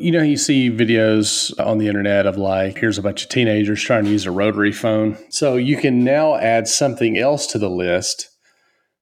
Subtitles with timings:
[0.00, 3.82] you know, you see videos on the internet of like, here's a bunch of teenagers
[3.82, 5.18] trying to use a rotary phone.
[5.28, 8.28] So you can now add something else to the list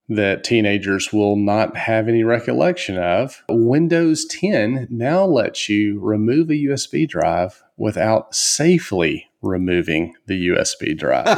[0.09, 3.43] that teenagers will not have any recollection of.
[3.49, 11.29] Windows 10 now lets you remove a USB drive without safely removing the USB drive.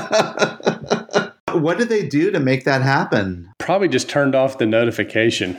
[1.53, 3.53] what did they do to make that happen?
[3.59, 5.59] Probably just turned off the notification.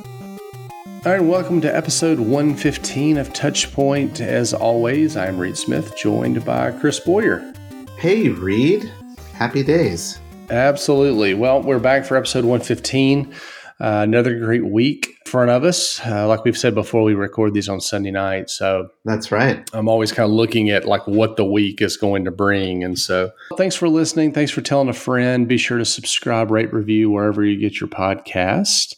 [1.03, 4.21] All right, welcome to episode 115 of Touchpoint.
[4.21, 7.51] As always, I'm Reed Smith, joined by Chris Boyer.
[7.97, 8.93] Hey, Reed.
[9.33, 10.19] Happy days.
[10.51, 11.33] Absolutely.
[11.33, 13.33] Well, we're back for episode 115.
[13.79, 15.99] Uh, another great week in front of us.
[16.05, 18.51] Uh, like we've said before, we record these on Sunday night.
[18.51, 19.67] So that's right.
[19.73, 22.83] I'm always kind of looking at like what the week is going to bring.
[22.83, 24.33] And so thanks for listening.
[24.33, 25.47] Thanks for telling a friend.
[25.47, 28.93] Be sure to subscribe, rate, review wherever you get your podcast.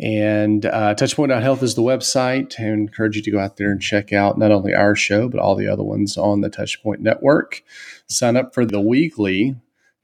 [0.00, 2.60] And uh, Touchpoint.health is the website.
[2.60, 5.40] I encourage you to go out there and check out not only our show, but
[5.40, 7.62] all the other ones on the Touchpoint network.
[8.06, 9.56] Sign up for the weekly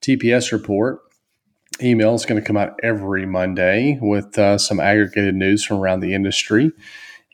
[0.03, 1.01] TPS report.
[1.83, 6.01] Email is going to come out every Monday with uh, some aggregated news from around
[6.01, 6.73] the industry.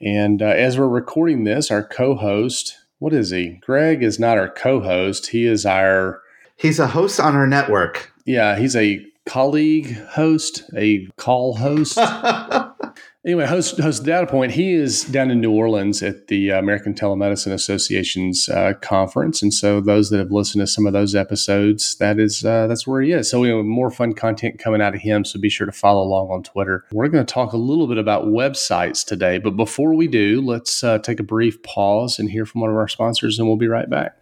[0.00, 3.58] And uh, as we're recording this, our co host, what is he?
[3.62, 5.28] Greg is not our co host.
[5.28, 6.22] He is our.
[6.56, 8.12] He's a host on our network.
[8.26, 11.96] Yeah, he's a colleague host, a call host.
[13.24, 14.50] anyway, host host data point.
[14.50, 19.80] He is down in New Orleans at the American Telemedicine Association's uh, conference, and so
[19.80, 23.12] those that have listened to some of those episodes, that is uh, that's where he
[23.12, 23.30] is.
[23.30, 25.24] So we have more fun content coming out of him.
[25.24, 26.84] So be sure to follow along on Twitter.
[26.90, 30.82] We're going to talk a little bit about websites today, but before we do, let's
[30.82, 33.68] uh, take a brief pause and hear from one of our sponsors, and we'll be
[33.68, 34.16] right back.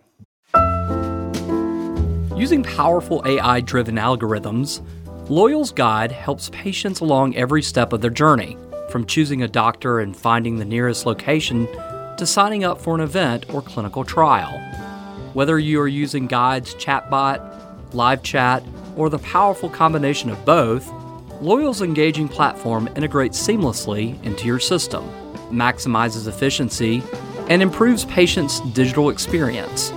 [2.39, 4.81] Using powerful AI driven algorithms,
[5.31, 8.57] Loyal's Guide helps patients along every step of their journey,
[8.89, 11.67] from choosing a doctor and finding the nearest location
[12.17, 14.59] to signing up for an event or clinical trial.
[15.35, 18.63] Whether you are using Guide's chatbot, live chat,
[18.97, 20.91] or the powerful combination of both,
[21.43, 25.07] Loyal's engaging platform integrates seamlessly into your system,
[25.51, 27.03] maximizes efficiency,
[27.51, 29.91] and improves patients' digital experience.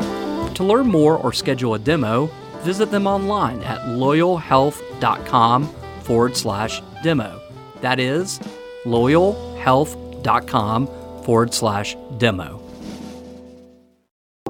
[0.56, 2.30] To learn more or schedule a demo,
[2.62, 5.68] visit them online at loyalhealth.com
[6.02, 7.42] forward slash demo.
[7.82, 8.40] That is
[8.86, 10.88] loyalhealth.com
[11.24, 12.61] forward slash demo.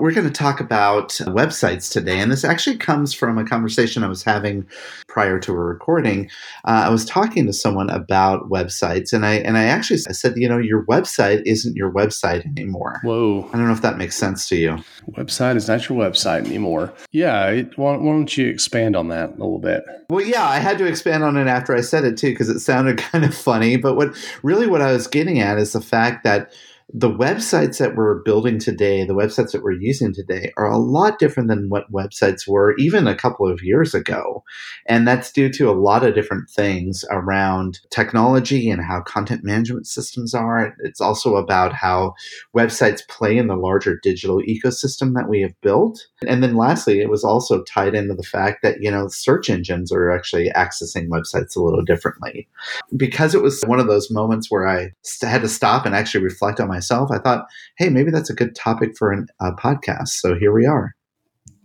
[0.01, 4.07] We're going to talk about websites today, and this actually comes from a conversation I
[4.07, 4.67] was having
[5.07, 6.27] prior to a recording.
[6.65, 10.37] Uh, I was talking to someone about websites, and I and I actually I said,
[10.37, 12.99] you know, your website isn't your website anymore.
[13.03, 13.47] Whoa!
[13.53, 14.77] I don't know if that makes sense to you.
[15.11, 16.91] Website is not your website anymore.
[17.11, 19.83] Yeah, it, why, why don't you expand on that a little bit?
[20.09, 22.61] Well, yeah, I had to expand on it after I said it too because it
[22.61, 23.77] sounded kind of funny.
[23.77, 26.51] But what really what I was getting at is the fact that
[26.93, 31.19] the websites that we're building today, the websites that we're using today, are a lot
[31.19, 34.43] different than what websites were even a couple of years ago.
[34.87, 39.87] And that's due to a lot of different things around technology and how content management
[39.87, 40.75] systems are.
[40.79, 42.13] It's also about how
[42.55, 46.07] websites play in the larger digital ecosystem that we have built.
[46.27, 49.93] And then lastly, it was also tied into the fact that, you know, search engines
[49.93, 52.49] are actually accessing websites a little differently.
[52.97, 54.91] Because it was one of those moments where I
[55.21, 57.45] had to stop and actually reflect on my myself, I thought,
[57.77, 60.09] hey, maybe that's a good topic for a uh, podcast.
[60.09, 60.95] So here we are.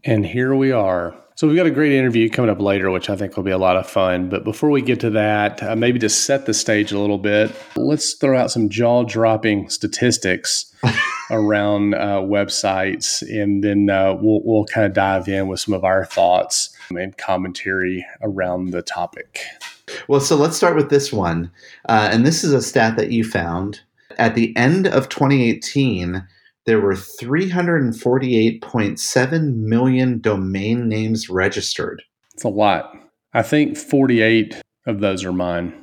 [0.05, 1.15] And here we are.
[1.37, 3.59] So we've got a great interview coming up later, which I think will be a
[3.59, 4.29] lot of fun.
[4.29, 7.51] But before we get to that, uh, maybe to set the stage a little bit,
[7.77, 10.75] let's throw out some jaw-dropping statistics
[11.31, 15.85] around uh, websites, and then uh, we'll we'll kind of dive in with some of
[15.85, 19.41] our thoughts and commentary around the topic.
[20.09, 21.51] Well, so let's start with this one,
[21.89, 23.81] uh, and this is a stat that you found
[24.17, 26.27] at the end of 2018,
[26.67, 32.03] there were 348.7 million domain names registered.
[32.35, 32.93] It's a lot.
[33.33, 35.75] I think 48 of those are mine.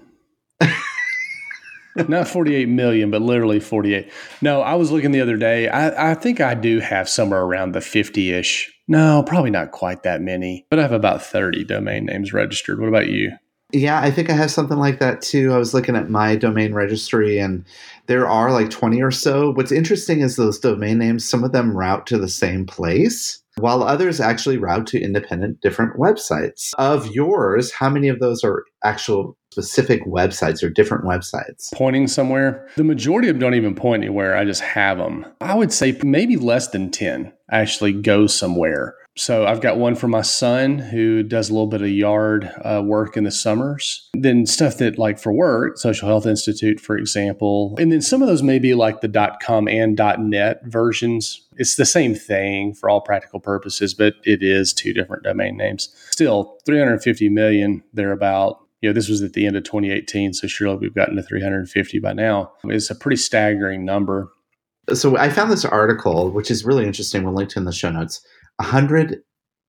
[2.08, 4.12] Not 48 million, but literally 48.
[4.42, 5.70] No, I was looking the other day.
[5.70, 8.74] I, I think I do have somewhere around the 50 ish.
[8.88, 12.80] No, probably not quite that many, but I have about 30 domain names registered.
[12.80, 13.32] What about you?
[13.74, 15.52] Yeah, I think I have something like that too.
[15.52, 17.66] I was looking at my domain registry and
[18.06, 19.52] there are like 20 or so.
[19.54, 23.82] What's interesting is those domain names, some of them route to the same place, while
[23.82, 26.72] others actually route to independent different websites.
[26.78, 31.74] Of yours, how many of those are actual specific websites or different websites?
[31.74, 32.68] Pointing somewhere.
[32.76, 34.38] The majority of them don't even point anywhere.
[34.38, 35.26] I just have them.
[35.42, 38.96] I would say maybe less than 10 actually go somewhere.
[39.16, 42.82] So I've got one for my son who does a little bit of yard uh,
[42.84, 44.10] work in the summers.
[44.14, 47.76] Then stuff that like for work, Social Health Institute, for example.
[47.78, 51.48] And then some of those may be like the .com and .net versions.
[51.58, 55.94] It's the same thing for all practical purposes, but it is two different domain names.
[56.10, 58.60] Still, 350 million thereabout.
[58.82, 62.00] You know, this was at the end of 2018, so surely we've gotten to 350
[62.00, 62.52] by now.
[62.66, 64.30] It's a pretty staggering number.
[64.94, 67.24] So I found this article, which is really interesting.
[67.24, 68.26] We'll link to in the show notes
[68.58, 69.22] 100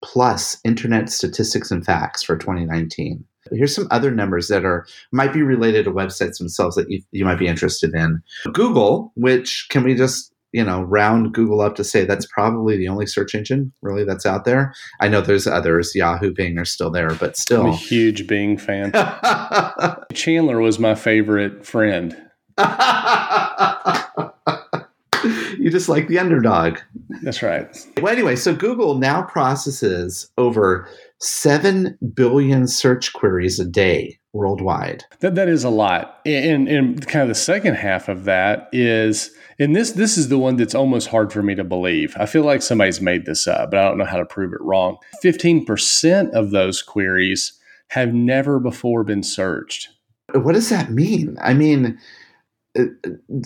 [0.03, 3.25] plus internet statistics and facts for 2019.
[3.53, 7.25] Here's some other numbers that are might be related to websites themselves that you, you
[7.25, 8.23] might be interested in.
[8.53, 12.89] Google, which can we just you know round Google up to say that's probably the
[12.89, 14.73] only search engine really that's out there.
[15.01, 17.63] I know there's others, Yahoo, Bing are still there, but still.
[17.63, 18.93] I'm a huge Bing fan.
[20.15, 22.17] Chandler was my favorite friend.
[25.65, 26.79] you just like the underdog.
[27.23, 27.67] That's right.
[28.03, 30.87] Well, anyway, so Google now processes over
[31.21, 35.05] 7 billion search queries a day worldwide.
[35.21, 36.21] That, that is a lot.
[36.27, 40.37] And, and kind of the second half of that is, and this, this is the
[40.37, 42.15] one that's almost hard for me to believe.
[42.21, 44.61] I feel like somebody's made this up, but I don't know how to prove it
[44.61, 44.99] wrong.
[45.25, 47.59] 15% of those queries
[47.89, 49.89] have never before been searched.
[50.35, 51.39] What does that mean?
[51.41, 51.99] I mean,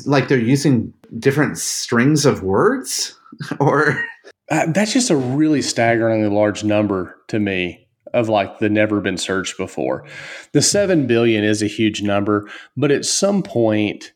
[0.06, 3.14] like they're using different strings of words?
[3.60, 4.02] Or
[4.50, 9.18] uh, that's just a really staggeringly large number to me of like the never been
[9.18, 10.06] searched before.
[10.52, 14.12] The 7 billion is a huge number but at some point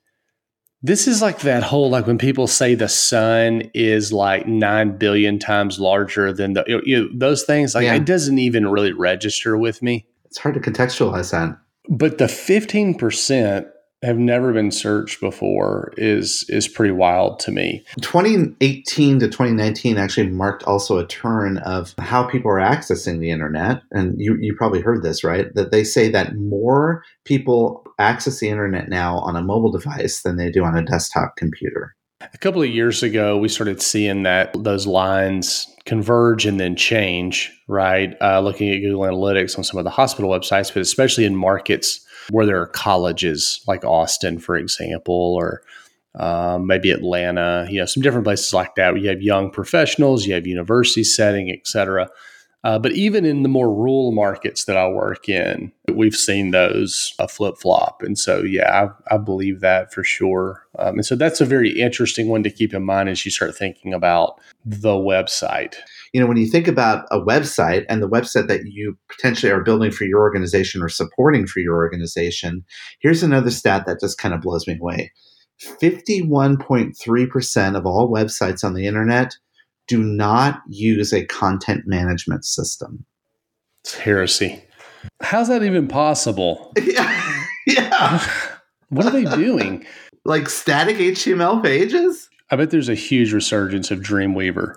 [0.83, 5.39] this is like that whole like when people say the sun is like 9 billion
[5.39, 7.95] times larger than the you know, those things like yeah.
[7.95, 10.07] it doesn't even really register with me.
[10.25, 11.57] It's hard to contextualize that.
[11.89, 13.71] But the 15%
[14.03, 17.85] have never been searched before is is pretty wild to me.
[18.01, 23.83] 2018 to 2019 actually marked also a turn of how people are accessing the internet.
[23.93, 25.55] And you, you probably heard this, right?
[25.55, 30.37] That they say that more people access the internet now on a mobile device than
[30.37, 31.95] they do on a desktop computer.
[32.33, 37.53] A couple of years ago, we started seeing that those lines converge and then change,
[37.67, 38.15] right?
[38.21, 42.05] Uh, looking at Google Analytics on some of the hospital websites, but especially in markets
[42.31, 45.63] where there are colleges like Austin, for example, or
[46.15, 49.01] um, maybe Atlanta, you know, some different places like that.
[49.01, 52.09] You have young professionals, you have university setting, et cetera.
[52.65, 57.13] Uh, but even in the more rural markets that I work in, we've seen those
[57.19, 58.03] uh, flip flop.
[58.03, 60.65] And so, yeah, I, I believe that for sure.
[60.79, 63.57] Um, and so that's a very interesting one to keep in mind as you start
[63.57, 65.75] thinking about the website.
[66.13, 69.63] You know, when you think about a website and the website that you potentially are
[69.63, 72.65] building for your organization or supporting for your organization,
[73.01, 75.11] here's another stat that just kind of blows me away
[75.81, 79.37] 51.3% of all websites on the internet
[79.87, 83.05] do not use a content management system.
[83.85, 84.63] It's heresy.
[85.21, 86.73] How's that even possible?
[86.83, 87.45] yeah.
[87.67, 88.27] yeah.
[88.91, 89.87] what are they doing?
[90.25, 92.29] like static HTML pages?
[92.51, 94.77] I bet there's a huge resurgence of Dreamweaver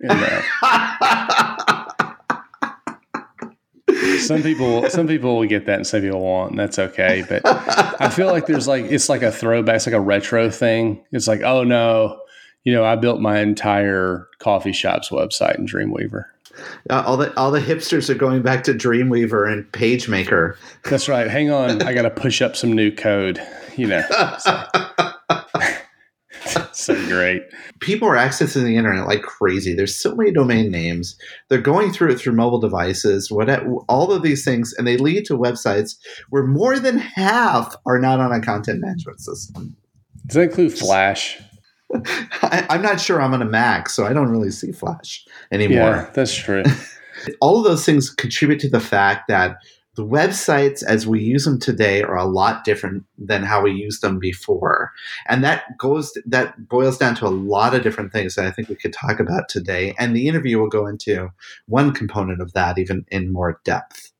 [0.00, 0.44] in that.
[4.20, 7.42] some people some people will get that and some people won't and that's okay but
[8.00, 11.26] i feel like there's like it's like a throwback it's like a retro thing it's
[11.26, 12.20] like oh no
[12.64, 16.24] you know, I built my entire coffee shop's website in Dreamweaver.
[16.90, 20.56] Uh, all the all the hipsters are going back to Dreamweaver and PageMaker.
[20.84, 21.28] That's right.
[21.28, 23.40] Hang on, I got to push up some new code.
[23.76, 24.02] You know,
[24.38, 24.64] so,
[26.80, 27.42] so great.
[27.80, 29.74] People are accessing the internet like crazy.
[29.74, 31.16] There's so many domain names.
[31.48, 33.30] They're going through it through mobile devices.
[33.30, 33.48] What
[33.88, 35.96] all of these things, and they lead to websites
[36.30, 39.76] where more than half are not on a content management system.
[40.26, 41.38] Does that include Flash?
[42.42, 45.78] I, am not sure I'm on a Mac, so I don't really see Flash anymore.
[45.78, 46.62] Yeah, that's true.
[47.40, 49.56] All of those things contribute to the fact that
[49.96, 54.02] the websites as we use them today are a lot different than how we used
[54.02, 54.92] them before.
[55.28, 58.68] And that goes that boils down to a lot of different things that I think
[58.68, 59.94] we could talk about today.
[59.98, 61.30] And the interview will go into
[61.66, 64.12] one component of that even in more depth.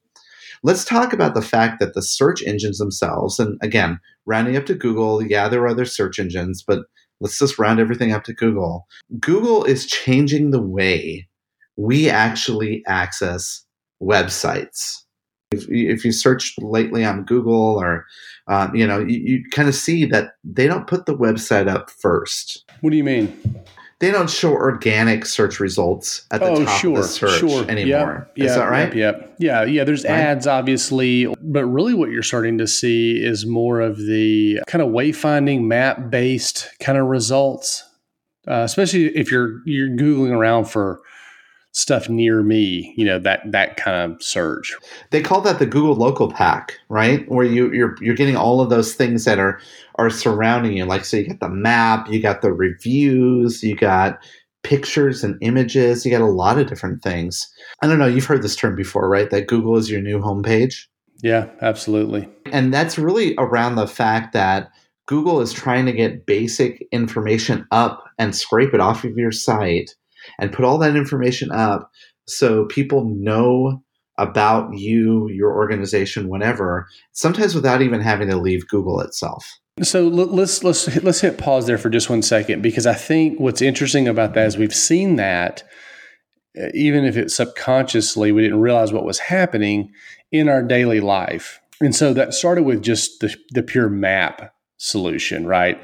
[0.62, 4.74] Let's talk about the fact that the search engines themselves, and again, rounding up to
[4.74, 6.80] Google, yeah, there are other search engines, but
[7.20, 8.86] let's just round everything up to Google.
[9.18, 11.28] Google is changing the way
[11.76, 13.64] we actually access
[14.02, 15.04] websites.
[15.50, 18.07] If, if you search lately on Google or,
[18.47, 21.90] um, you know, you, you kind of see that they don't put the website up
[21.90, 22.64] first.
[22.83, 23.37] What do you mean?
[23.99, 27.69] They don't show organic search results at the oh, top sure, of the search sure.
[27.69, 28.30] anymore.
[28.37, 28.95] Yep, Is yep, that right?
[28.95, 29.37] Yep, yep.
[29.38, 29.85] Yeah, yeah.
[29.85, 30.12] There's Right.
[30.12, 34.88] ads, obviously, but really what you're starting to see is more of the kind of
[34.88, 37.85] wayfinding map based kind of results,
[38.49, 41.02] uh, especially if you're you're googling around for
[41.72, 42.92] stuff near me.
[42.96, 44.74] You know that that kind of search.
[45.10, 47.28] They call that the Google Local Pack, right?
[47.30, 49.60] Where you, you're you're getting all of those things that are
[49.96, 50.84] are surrounding you.
[50.84, 54.18] Like so, you got the map, you got the reviews, you got
[54.62, 57.48] pictures and images, you got a lot of different things.
[57.82, 58.06] I don't know.
[58.06, 59.30] You've heard this term before, right?
[59.30, 60.86] That Google is your new homepage,
[61.22, 62.28] Yeah, absolutely.
[62.52, 64.68] and that's really around the fact that
[65.06, 69.94] Google is trying to get basic information up and scrape it off of your site
[70.40, 71.90] and put all that information up
[72.26, 73.82] so people know
[74.18, 79.59] about you, your organization, whatever, sometimes without even having to leave Google itself.
[79.82, 83.62] So let's let's let's hit pause there for just one second because I think what's
[83.62, 85.62] interesting about that is we've seen that
[86.61, 89.90] uh, even if it's subconsciously we didn't realize what was happening
[90.30, 91.61] in our daily life.
[91.80, 95.82] And so that started with just the, the pure map solution, right?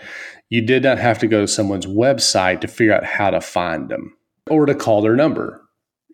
[0.51, 3.89] You did not have to go to someone's website to figure out how to find
[3.89, 4.16] them
[4.49, 5.63] or to call their number.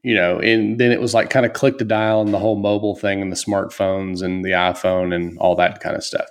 [0.02, 2.56] You know, and then it was like kind of click to dial and the whole
[2.56, 6.26] mobile thing and the smartphones and the iPhone and all that kind of stuff.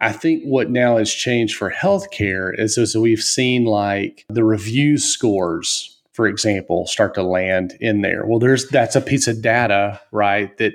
[0.00, 4.98] I think what now has changed for healthcare is as we've seen like the review
[4.98, 8.26] scores, for example, start to land in there.
[8.26, 10.74] Well, there's that's a piece of data, right, that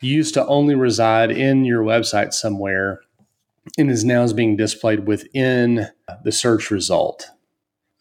[0.00, 3.00] used to only reside in your website somewhere
[3.78, 5.88] and is now is being displayed within
[6.24, 7.30] the search result.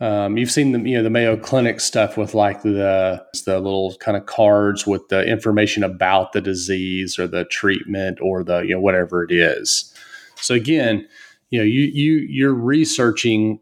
[0.02, 3.96] Um, you've seen the you know the Mayo Clinic stuff with like the the little
[4.00, 8.74] kind of cards with the information about the disease or the treatment or the you
[8.74, 9.94] know whatever it is.
[10.38, 11.08] So again,
[11.52, 13.60] you know you you you're researching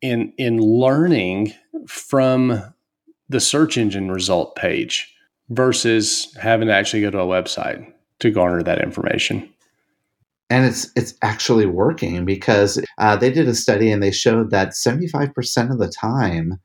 [0.00, 1.54] in in learning
[1.86, 2.60] from
[3.28, 5.14] the search engine result page
[5.50, 9.48] versus having to actually go to a website to garner that information.
[10.50, 14.70] And it's it's actually working because uh, they did a study and they showed that
[14.70, 16.58] 75% of the time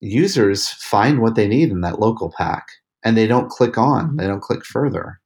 [0.00, 2.66] users find what they need in that local pack
[3.04, 5.20] and they don't click on, they don't click further.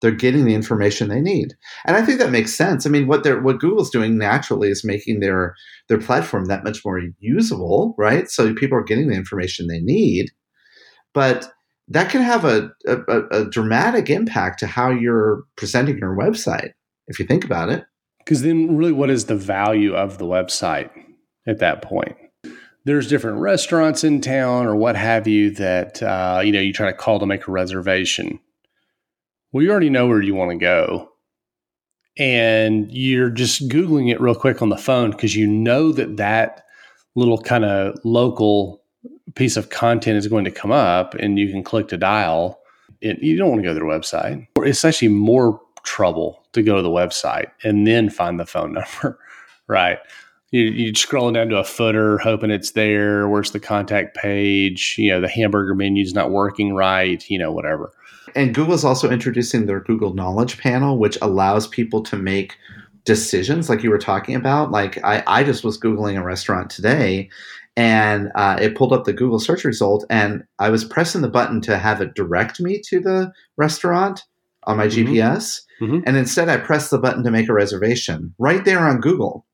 [0.00, 1.54] They're getting the information they need.
[1.86, 2.84] And I think that makes sense.
[2.84, 5.54] I mean, what they're what Google's doing naturally is making their
[5.88, 8.28] their platform that much more usable, right?
[8.28, 10.30] So people are getting the information they need.
[11.14, 11.50] But
[11.88, 16.72] that can have a, a, a dramatic impact to how you're presenting your website
[17.06, 17.84] if you think about it.
[18.18, 20.90] Because then, really, what is the value of the website
[21.46, 22.16] at that point?
[22.86, 26.90] There's different restaurants in town or what have you that uh, you know you try
[26.90, 28.40] to call to make a reservation.
[29.52, 31.10] Well, you already know where you want to go,
[32.16, 36.64] and you're just googling it real quick on the phone because you know that that
[37.14, 38.82] little kind of local
[39.34, 42.60] piece of content is going to come up, and you can click to dial.
[43.00, 44.46] It, you don't want to go to their website.
[44.58, 48.72] It's actually more trouble to go to the website and then find the phone
[49.02, 49.18] number,
[49.68, 49.98] right?
[50.50, 53.28] You, you scrolling down to a footer, hoping it's there.
[53.28, 54.96] Where's the contact page?
[54.98, 57.28] You know, the hamburger menu's not working right.
[57.28, 57.92] You know, whatever.
[58.36, 62.56] And Google's also introducing their Google Knowledge Panel, which allows people to make
[63.04, 64.70] decisions like you were talking about.
[64.70, 67.28] Like I, I just was Googling a restaurant today
[67.76, 71.60] and uh, it pulled up the Google search result and I was pressing the button
[71.62, 74.24] to have it direct me to the restaurant
[74.66, 74.90] on my Mhm.
[74.90, 75.62] GPS.
[75.80, 76.02] Mhm.
[76.06, 79.46] And instead I press the button to make a reservation right there on Google.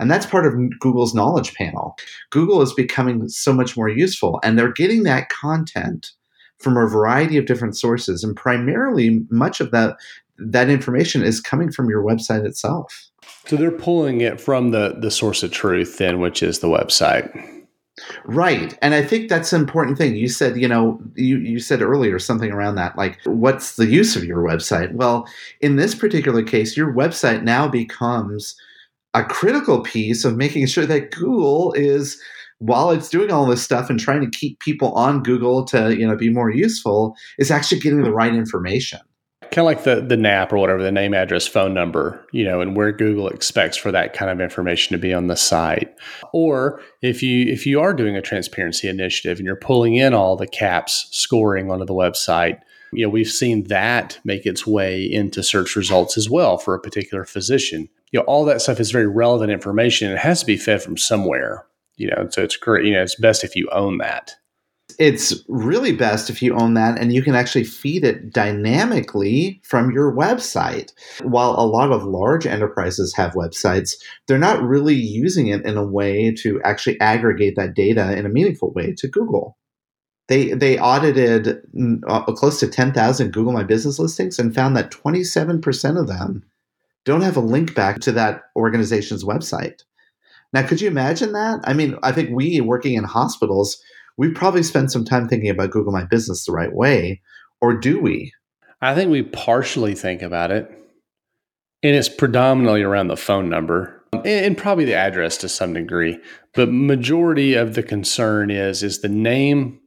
[0.00, 1.96] And that's part of Google's knowledge panel.
[2.30, 6.10] Google is becoming so much more useful and they're getting that content
[6.58, 9.96] from a variety of different sources and primarily much of that
[10.38, 13.08] that information is coming from your website itself.
[13.46, 17.30] So they're pulling it from the the source of truth, then, which is the website.
[18.24, 18.76] Right.
[18.80, 20.16] And I think that's an important thing.
[20.16, 24.16] You said, you know, you, you said earlier something around that, like, what's the use
[24.16, 24.92] of your website?
[24.92, 25.26] Well,
[25.60, 28.56] in this particular case, your website now becomes
[29.12, 32.18] a critical piece of making sure that Google is,
[32.60, 36.06] while it's doing all this stuff and trying to keep people on Google to, you
[36.06, 39.00] know, be more useful, is actually getting the right information.
[39.52, 42.62] Kind of like the the NAP or whatever, the name, address, phone number, you know,
[42.62, 45.94] and where Google expects for that kind of information to be on the site.
[46.32, 50.36] Or if you if you are doing a transparency initiative and you're pulling in all
[50.36, 52.60] the CAHPS scoring onto the website,
[52.92, 56.80] you know, we've seen that make its way into search results as well for a
[56.80, 57.88] particular physician.
[58.10, 60.10] You know, all that stuff is very relevant information.
[60.10, 61.66] It has to be fed from somewhere.
[61.96, 62.86] You know, so it's great.
[62.86, 64.36] You know, it's best if you own that.
[64.98, 69.90] It's really best if you own that and you can actually feed it dynamically from
[69.90, 70.92] your website.
[71.22, 73.94] While a lot of large enterprises have websites,
[74.26, 78.30] they're not really using it in a way to actually aggregate that data in a
[78.30, 79.56] meaningful way to Google.
[80.28, 81.60] They, they audited
[82.06, 86.44] uh, close to 10,000 Google My Business listings and found that 27% of them
[87.04, 89.82] don't have a link back to that organization's website.
[90.52, 91.60] Now, could you imagine that?
[91.64, 93.82] I mean, I think we working in hospitals,
[94.18, 97.20] we probably spend some time thinking about Google My Business the right way,
[97.60, 98.32] or do we?
[98.80, 100.68] I think we partially think about it,
[101.82, 106.18] and it's predominantly around the phone number and probably the address to some degree.
[106.54, 109.80] But majority of the concern is is the name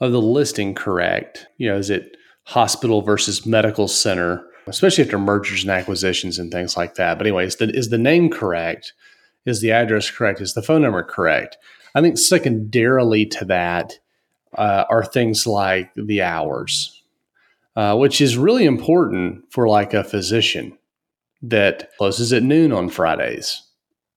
[0.00, 1.46] of the listing correct?
[1.58, 6.76] You know, is it hospital versus medical center, especially after mergers and acquisitions and things
[6.76, 7.18] like that.
[7.18, 8.92] But anyways, the, is the name correct?
[9.44, 10.40] Is the address correct?
[10.40, 11.58] Is the phone number correct?
[11.96, 13.98] I think secondarily to that
[14.56, 17.02] uh, are things like the hours,
[17.74, 20.76] uh, which is really important for like a physician
[21.40, 23.62] that closes at noon on Fridays,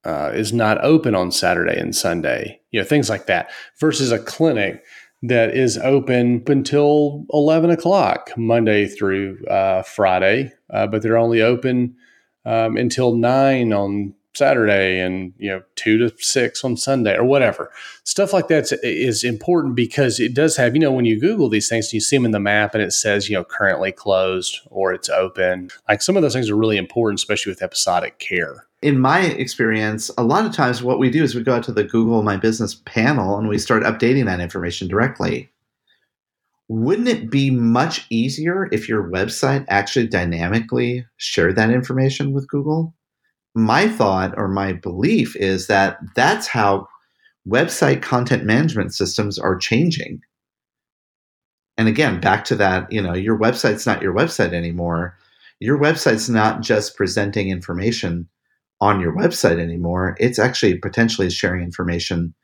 [0.04, 4.18] uh, is not open on Saturday and Sunday, you know, things like that, versus a
[4.18, 4.84] clinic
[5.22, 11.96] that is open until 11 o'clock Monday through uh, Friday, uh, but they're only open
[12.44, 17.70] um, until 9 on Saturday and you know two to six on Sunday or whatever.
[18.04, 21.68] Stuff like that is important because it does have you know when you Google these
[21.68, 24.92] things, you see them in the map and it says you know currently closed or
[24.92, 25.70] it's open.
[25.88, 28.66] Like some of those things are really important, especially with episodic care.
[28.82, 31.72] In my experience, a lot of times what we do is we go out to
[31.72, 35.50] the Google My Business panel and we start updating that information directly.
[36.68, 42.94] Wouldn't it be much easier if your website actually dynamically shared that information with Google?
[43.54, 46.86] My thought or my belief is that that's how
[47.48, 50.20] website content management systems are changing.
[51.76, 55.16] And again, back to that, you know, your website's not your website anymore.
[55.60, 58.28] Your website's not just presenting information
[58.80, 60.16] on your website anymore.
[60.20, 62.34] It's actually potentially sharing information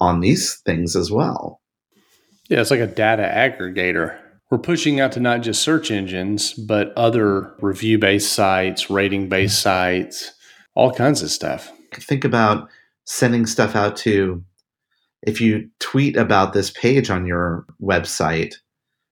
[0.00, 1.60] on these things as well.
[2.48, 4.18] Yeah, it's like a data aggregator.
[4.50, 9.58] We're pushing out to not just search engines, but other review based sites, rating based
[9.58, 10.02] mm-hmm.
[10.04, 10.32] sites,
[10.74, 11.72] all kinds of stuff.
[11.94, 12.68] Think about
[13.04, 14.42] sending stuff out to,
[15.22, 18.54] if you tweet about this page on your website,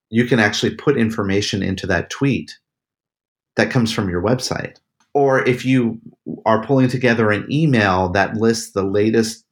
[0.09, 2.57] you can actually put information into that tweet
[3.55, 4.77] that comes from your website.
[5.13, 5.99] Or if you
[6.45, 9.45] are pulling together an email that lists the latest,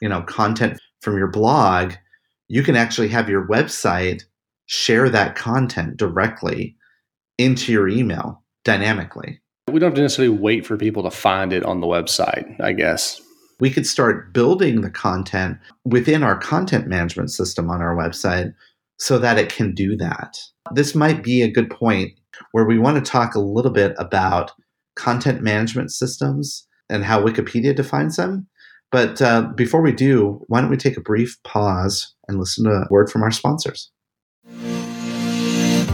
[0.00, 1.94] you know, content from your blog,
[2.48, 4.22] you can actually have your website
[4.66, 6.76] share that content directly
[7.38, 9.40] into your email dynamically.
[9.72, 12.72] We don't have to necessarily wait for people to find it on the website, I
[12.72, 13.20] guess.
[13.58, 18.54] We could start building the content within our content management system on our website
[18.98, 20.38] so that it can do that.
[20.72, 22.12] This might be a good point
[22.52, 24.52] where we want to talk a little bit about
[24.94, 28.46] content management systems and how Wikipedia defines them.
[28.92, 32.70] But uh, before we do, why don't we take a brief pause and listen to
[32.70, 33.90] a word from our sponsors?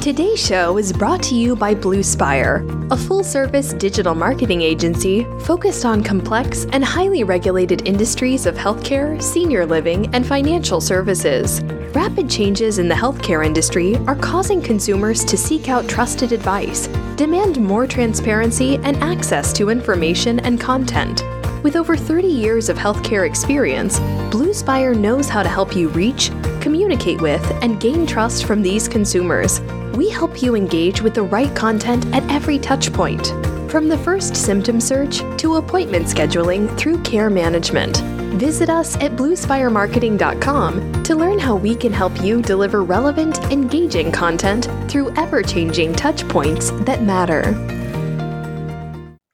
[0.03, 5.85] Today's show is brought to you by Bluespire, a full service digital marketing agency focused
[5.85, 11.63] on complex and highly regulated industries of healthcare, senior living, and financial services.
[11.95, 17.61] Rapid changes in the healthcare industry are causing consumers to seek out trusted advice, demand
[17.61, 21.23] more transparency, and access to information and content.
[21.63, 27.21] With over 30 years of healthcare experience, Bluespire knows how to help you reach, communicate
[27.21, 29.61] with, and gain trust from these consumers.
[29.95, 34.81] We help you engage with the right content at every touchpoint, from the first symptom
[34.81, 37.99] search to appointment scheduling through care management.
[38.41, 44.69] Visit us at bluespiremarketing.com to learn how we can help you deliver relevant, engaging content
[44.91, 47.82] through ever changing touchpoints that matter.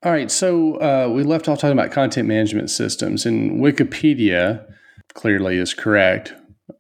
[0.05, 4.65] All right, so uh, we left off talking about content management systems, and Wikipedia
[5.15, 6.35] clearly is correct,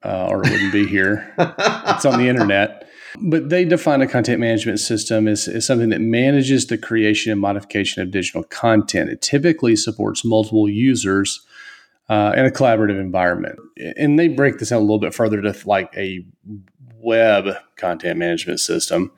[0.04, 1.34] uh, or it wouldn't be here.
[1.38, 2.88] it's on the internet.
[3.20, 7.40] But they define a content management system as, as something that manages the creation and
[7.40, 9.10] modification of digital content.
[9.10, 11.44] It typically supports multiple users
[12.08, 13.58] uh, in a collaborative environment.
[13.96, 16.24] And they break this out a little bit further to like a
[17.00, 19.10] web content management system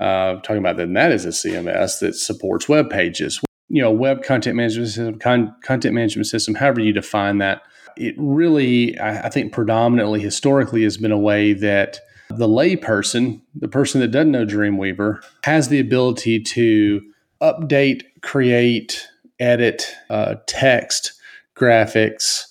[0.00, 3.40] uh, talking about that, that is a CMS that supports web pages.
[3.68, 7.62] You know, web content management system, con- content management system, however you define that.
[7.96, 11.98] It really, I, I think, predominantly historically has been a way that
[12.30, 17.02] the layperson, the person that doesn't know Dreamweaver, has the ability to
[17.42, 19.06] update, create,
[19.40, 21.12] edit uh, text,
[21.56, 22.47] graphics,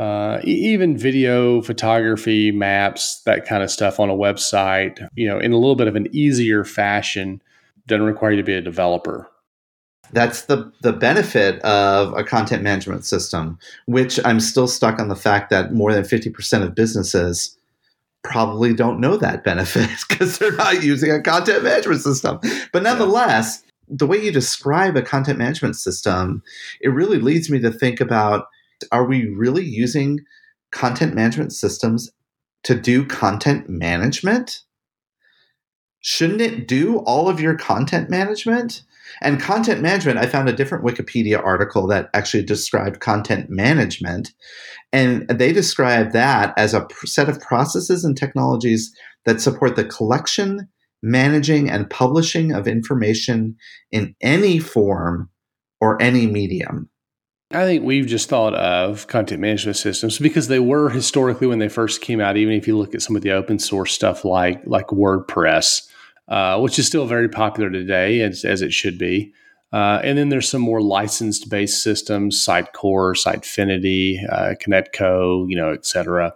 [0.00, 5.52] uh, even video, photography, maps, that kind of stuff on a website, you know, in
[5.52, 7.42] a little bit of an easier fashion.
[7.86, 9.30] Doesn't require you to be a developer.
[10.12, 15.16] That's the the benefit of a content management system, which I'm still stuck on the
[15.16, 17.58] fact that more than 50% of businesses
[18.22, 22.40] probably don't know that benefit because they're not using a content management system.
[22.72, 23.96] But nonetheless, yeah.
[23.98, 26.42] the way you describe a content management system,
[26.80, 28.46] it really leads me to think about
[28.92, 30.20] are we really using
[30.72, 32.10] content management systems
[32.64, 34.60] to do content management?
[36.00, 38.82] Shouldn't it do all of your content management?
[39.20, 44.32] And content management, I found a different Wikipedia article that actually described content management.
[44.92, 50.68] And they describe that as a set of processes and technologies that support the collection,
[51.02, 53.56] managing, and publishing of information
[53.90, 55.28] in any form
[55.80, 56.89] or any medium.
[57.52, 61.68] I think we've just thought of content management systems because they were historically when they
[61.68, 62.36] first came out.
[62.36, 65.88] Even if you look at some of the open source stuff like like WordPress,
[66.28, 69.32] uh, which is still very popular today as, as it should be.
[69.72, 75.70] Uh, and then there's some more licensed based systems, Sitecore, Sitefinity, uh, Kentico, you know,
[75.72, 76.32] et cetera.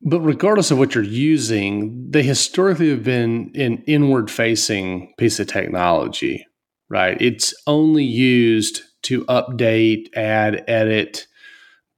[0.00, 5.46] But regardless of what you're using, they historically have been an inward facing piece of
[5.46, 6.46] technology,
[6.88, 7.20] right?
[7.20, 11.26] It's only used to update, add, edit,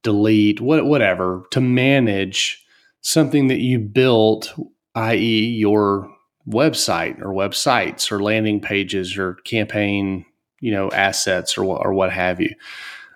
[0.03, 2.65] delete, what, whatever, to manage
[3.01, 4.53] something that you built,
[4.95, 6.11] i.e., your
[6.49, 10.25] website or websites or landing pages or campaign,
[10.61, 12.55] you know, assets or or what have you.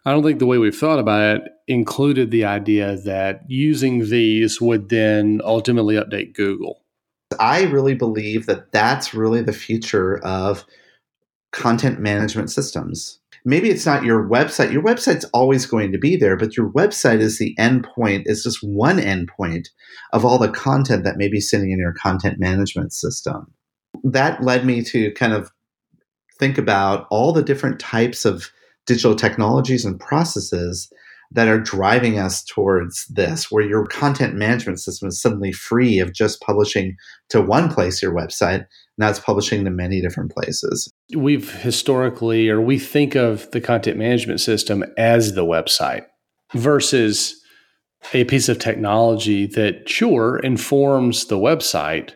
[0.06, 4.60] I don't think the way we've thought about it included the idea that using these
[4.60, 6.82] would then ultimately update Google.
[7.40, 10.64] I really believe that that's really the future of
[11.52, 14.72] content management systems maybe it's not your website.
[14.72, 18.62] Your website's always going to be there, but your website is the endpoint, It's just
[18.62, 19.68] one endpoint
[20.12, 23.52] of all the content that may be sitting in your content management system.
[24.02, 25.50] That led me to kind of
[26.38, 28.50] think about all the different types of
[28.86, 30.90] digital technologies and processes
[31.30, 36.12] that are driving us towards this, where your content management system is suddenly free of
[36.12, 36.96] just publishing
[37.28, 38.66] to one place your website.
[38.96, 40.90] Now it's publishing to many different places.
[41.16, 46.06] We've historically, or we think of the content management system as the website
[46.54, 47.40] versus
[48.12, 52.12] a piece of technology that, sure, informs the website,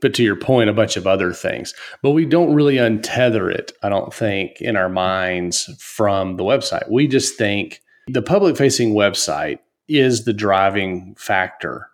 [0.00, 1.74] but to your point, a bunch of other things.
[2.02, 6.90] But we don't really untether it, I don't think, in our minds from the website.
[6.90, 11.88] We just think the public facing website is the driving factor.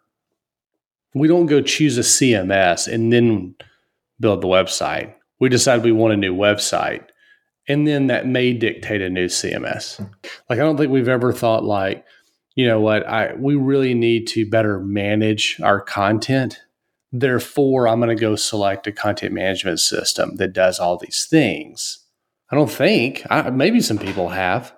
[1.14, 3.54] We don't go choose a CMS and then
[4.20, 5.14] build the website.
[5.40, 7.04] We decide we want a new website.
[7.68, 10.00] And then that may dictate a new CMS.
[10.48, 12.04] Like I don't think we've ever thought like,
[12.54, 16.60] you know what, I we really need to better manage our content.
[17.12, 22.06] Therefore, I'm going to go select a content management system that does all these things.
[22.50, 23.22] I don't think.
[23.30, 24.74] I, maybe some people have.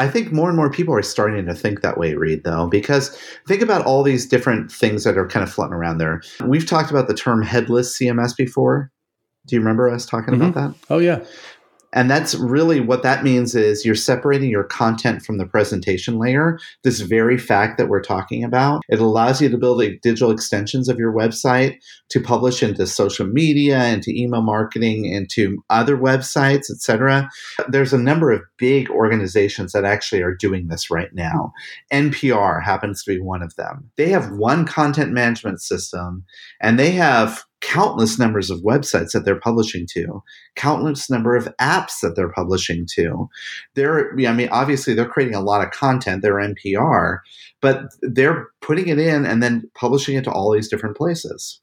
[0.00, 3.14] I think more and more people are starting to think that way, Reed, though, because
[3.46, 6.22] think about all these different things that are kind of floating around there.
[6.42, 8.90] We've talked about the term headless CMS before.
[9.46, 10.44] Do you remember us talking mm-hmm.
[10.44, 10.86] about that?
[10.88, 11.22] Oh, yeah.
[11.92, 16.58] And that's really what that means is you're separating your content from the presentation layer.
[16.84, 20.98] This very fact that we're talking about, it allows you to build digital extensions of
[20.98, 21.78] your website
[22.10, 27.28] to publish into social media, into email marketing, into other websites, etc.
[27.68, 31.52] There's a number of big organizations that actually are doing this right now.
[31.92, 33.90] NPR happens to be one of them.
[33.96, 36.24] They have one content management system
[36.60, 40.22] and they have countless numbers of websites that they're publishing to,
[40.56, 43.28] countless number of apps that they're publishing to.
[43.74, 46.22] They're, I mean, obviously they're creating a lot of content.
[46.22, 47.18] They're NPR,
[47.60, 51.60] but they're putting it in and then publishing it to all these different places.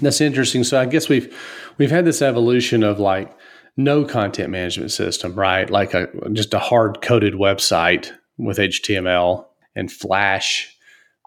[0.00, 0.64] That's interesting.
[0.64, 1.34] So I guess we've
[1.78, 3.34] we've had this evolution of like
[3.76, 5.68] no content management system, right?
[5.68, 10.76] Like a just a hard coded website with HTML and Flash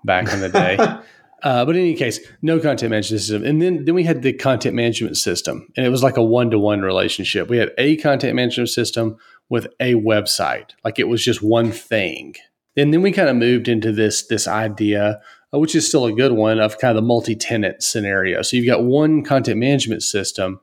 [0.04, 0.78] back in the day.
[1.44, 3.44] Uh, but in any case, no content management system.
[3.44, 6.52] And then, then we had the content management system, and it was like a one
[6.52, 7.50] to one relationship.
[7.50, 9.18] We had a content management system
[9.50, 12.36] with a website, like it was just one thing.
[12.78, 15.20] And then we kind of moved into this this idea,
[15.54, 18.44] uh, which is still a good one, of kind of the multi tenant scenario.
[18.44, 20.62] So you've got one content management system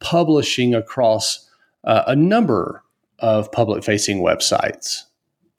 [0.00, 1.48] publishing across
[1.84, 2.82] uh, a number
[3.18, 5.02] of public facing websites.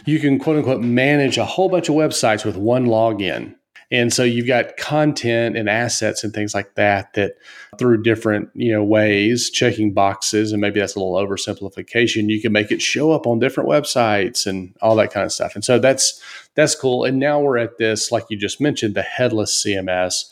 [0.05, 3.55] You can quote unquote manage a whole bunch of websites with one login
[3.93, 7.37] And so you've got content and assets and things like that that
[7.77, 12.51] through different, you know, ways, checking boxes, and maybe that's a little oversimplification, you can
[12.51, 15.53] make it show up on different websites and all that kind of stuff.
[15.53, 16.19] And so that's
[16.55, 17.03] that's cool.
[17.03, 20.23] And now we're at this, like you just mentioned, the headless CMS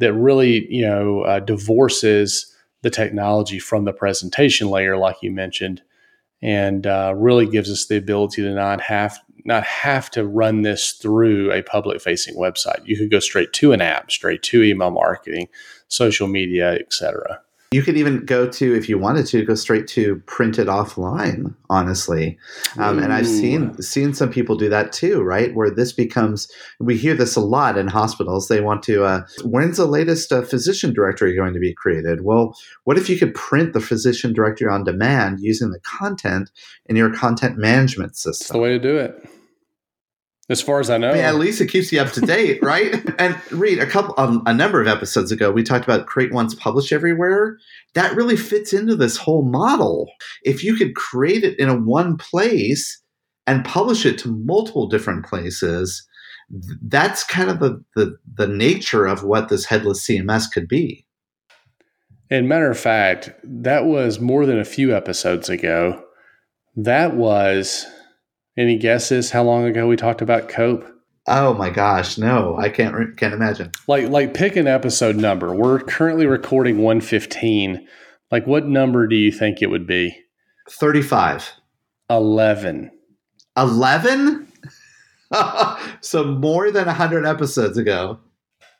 [0.00, 5.80] that really, you know, uh, divorces the technology from the presentation layer, like you mentioned,
[6.42, 10.92] and uh, really gives us the ability to not have not have to run this
[10.92, 12.80] through a public facing website.
[12.84, 15.48] You could go straight to an app, straight to email marketing,
[15.88, 17.40] social media, etc.
[17.70, 21.54] You could even go to, if you wanted to, go straight to print it offline.
[21.68, 22.38] Honestly,
[22.78, 25.54] um, and I've seen seen some people do that too, right?
[25.54, 28.48] Where this becomes, we hear this a lot in hospitals.
[28.48, 32.24] They want to, uh, when's the latest uh, physician directory going to be created?
[32.24, 36.50] Well, what if you could print the physician directory on demand using the content
[36.86, 38.44] in your content management system?
[38.44, 39.28] That's the way to do it.
[40.50, 42.62] As far as I know, I mean, at least it keeps you up to date,
[42.62, 42.94] right?
[43.18, 46.54] and Reed a couple, um, a number of episodes ago, we talked about create once,
[46.54, 47.58] publish everywhere.
[47.94, 50.10] That really fits into this whole model.
[50.44, 53.02] If you could create it in a one place
[53.46, 56.06] and publish it to multiple different places,
[56.82, 61.04] that's kind of the, the the nature of what this headless CMS could be.
[62.30, 66.02] And matter of fact, that was more than a few episodes ago.
[66.76, 67.86] That was
[68.58, 70.84] any guesses how long ago we talked about COPE?
[71.28, 73.70] Oh my gosh, no, I can't can't imagine.
[73.86, 75.54] Like like pick an episode number.
[75.54, 77.86] We're currently recording 115.
[78.30, 80.18] Like what number do you think it would be?
[80.70, 81.52] 35.
[82.10, 82.90] 11.
[83.56, 84.52] 11?
[86.00, 88.18] so more than 100 episodes ago.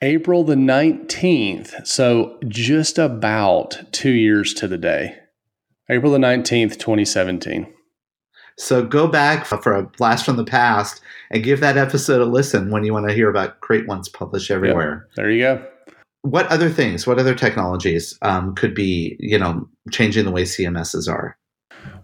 [0.00, 1.86] April the 19th.
[1.86, 5.16] So just about 2 years to the day.
[5.90, 7.74] April the 19th, 2017.
[8.58, 12.70] So go back for a blast from the past and give that episode a listen
[12.70, 15.06] when you want to hear about Create Once Publish Everywhere.
[15.10, 15.14] Yep.
[15.16, 15.66] There you go.
[16.22, 21.08] What other things, what other technologies um, could be, you know, changing the way CMSs
[21.08, 21.38] are?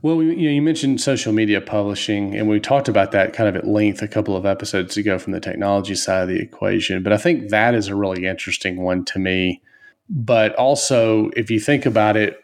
[0.03, 3.57] Well, you, know, you mentioned social media publishing, and we talked about that kind of
[3.57, 7.03] at length a couple of episodes ago from the technology side of the equation.
[7.03, 9.61] But I think that is a really interesting one to me.
[10.09, 12.38] But also, if you think about it,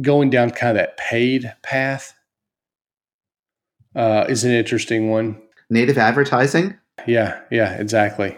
[0.00, 2.14] going down kind of that paid path
[3.94, 5.40] uh, is an interesting one.
[5.70, 6.78] Native advertising?
[7.06, 8.36] Yeah, yeah, exactly.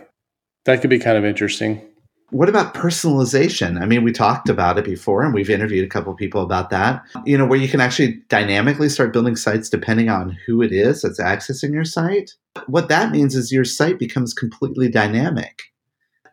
[0.64, 1.82] That could be kind of interesting.
[2.30, 3.80] What about personalization?
[3.80, 7.02] I mean, we talked about it before and we've interviewed a couple people about that.
[7.24, 11.02] You know, where you can actually dynamically start building sites depending on who it is
[11.02, 12.32] that's accessing your site.
[12.66, 15.62] What that means is your site becomes completely dynamic.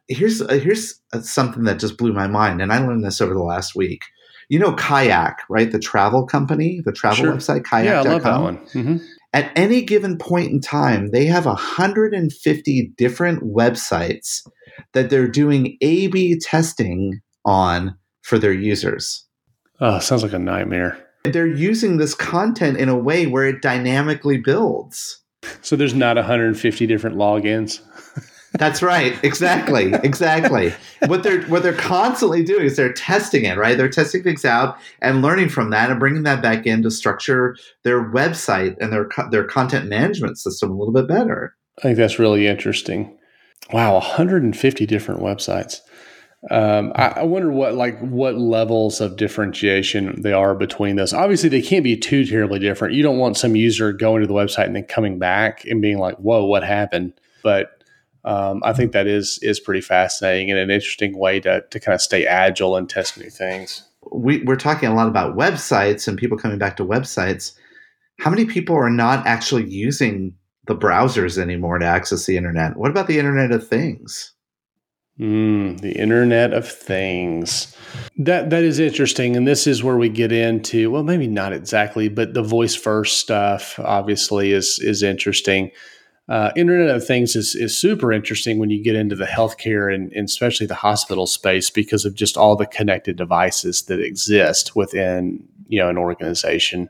[0.07, 3.33] Here's uh, here's uh, something that just blew my mind and I learned this over
[3.33, 4.01] the last week.
[4.51, 5.71] You know Kayak, right?
[5.71, 7.31] The travel company, the travel sure.
[7.31, 7.85] website kayak.com.
[7.85, 8.57] Yeah, I love that one.
[8.73, 8.97] Mm-hmm.
[9.31, 14.45] At any given point in time, they have 150 different websites
[14.91, 19.25] that they're doing A B testing on for their users.
[19.79, 21.01] Oh, sounds like a nightmare.
[21.23, 25.23] They're using this content in a way where it dynamically builds.
[25.61, 27.79] So there's not 150 different logins.
[28.53, 29.17] That's right.
[29.23, 29.93] Exactly.
[30.03, 30.73] Exactly.
[31.07, 33.77] what they're what they're constantly doing is they're testing it, right?
[33.77, 37.55] They're testing things out and learning from that and bringing that back in to structure
[37.83, 41.55] their website and their their content management system a little bit better.
[41.79, 43.17] I think that's really interesting.
[43.71, 45.81] Wow, 150 different websites.
[46.49, 51.13] Um, I, I, wonder what like what levels of differentiation they are between those.
[51.13, 52.95] Obviously, they can't be too terribly different.
[52.95, 55.99] You don't want some user going to the website and then coming back and being
[55.99, 57.80] like, "Whoa, what happened?" But
[58.23, 61.95] um, I think that is is pretty fascinating and an interesting way to to kind
[61.95, 63.87] of stay agile and test new things.
[64.11, 67.53] We, we're talking a lot about websites and people coming back to websites.
[68.19, 70.35] How many people are not actually using
[70.67, 72.77] the browsers anymore to access the internet?
[72.77, 74.33] What about the Internet of Things?
[75.19, 77.75] Mm, the Internet of Things.
[78.17, 82.07] That that is interesting, and this is where we get into well, maybe not exactly,
[82.09, 85.71] but the voice first stuff obviously is is interesting
[86.31, 90.13] uh, Internet of Things is, is super interesting when you get into the healthcare and,
[90.13, 95.45] and, especially the hospital space because of just all the connected devices that exist within
[95.67, 96.87] you know an organization.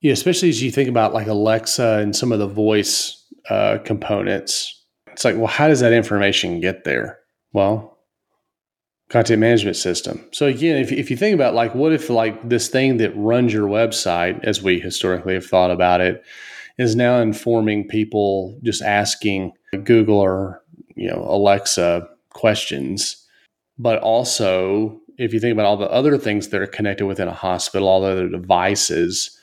[0.00, 4.82] Yeah, especially as you think about like Alexa and some of the voice uh, components.
[5.08, 7.18] It's like, well, how does that information get there?
[7.52, 7.98] Well,
[9.10, 10.26] content management system.
[10.32, 13.52] So again, if, if you think about like, what if like this thing that runs
[13.52, 16.24] your website, as we historically have thought about it,
[16.78, 19.52] is now informing people just asking
[19.84, 20.62] Google or
[20.94, 23.26] you know Alexa questions,
[23.78, 27.34] but also if you think about all the other things that are connected within a
[27.34, 29.36] hospital, all the other devices,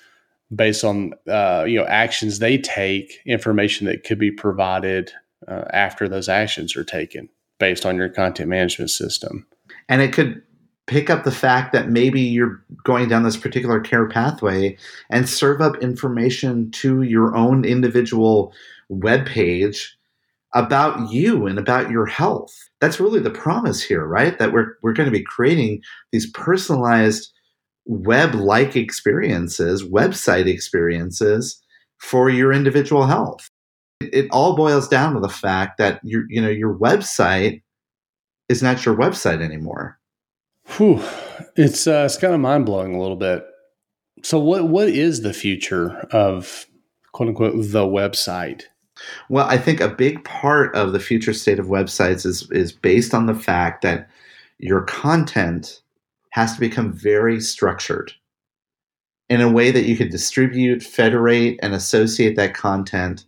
[0.56, 5.12] based on uh, you know actions they take, information that could be provided
[5.48, 9.45] uh, after those actions are taken based on your content management system.
[9.88, 10.41] And it could
[10.88, 14.78] pick up the fact that maybe you're going down this particular care pathway
[15.10, 18.54] and serve up information to your own individual
[18.89, 19.98] web page
[20.54, 22.69] about you and about your health.
[22.80, 24.38] That's really the promise here, right?
[24.39, 27.32] That we're we're going to be creating these personalized
[27.86, 31.62] web-like experiences, website experiences
[32.00, 33.50] for your individual health.
[34.00, 37.62] It, it all boils down to the fact that your you know your website
[38.48, 40.00] is not your website anymore.
[40.65, 41.01] Whew.
[41.56, 43.45] It's uh, it's kind of mind blowing a little bit.
[44.23, 46.65] So what what is the future of
[47.12, 48.63] quote unquote the website?
[49.30, 53.13] Well, I think a big part of the future state of websites is is based
[53.13, 54.10] on the fact that
[54.58, 55.82] your content
[56.32, 58.12] has to become very structured
[59.30, 63.25] in a way that you can distribute, federate, and associate that content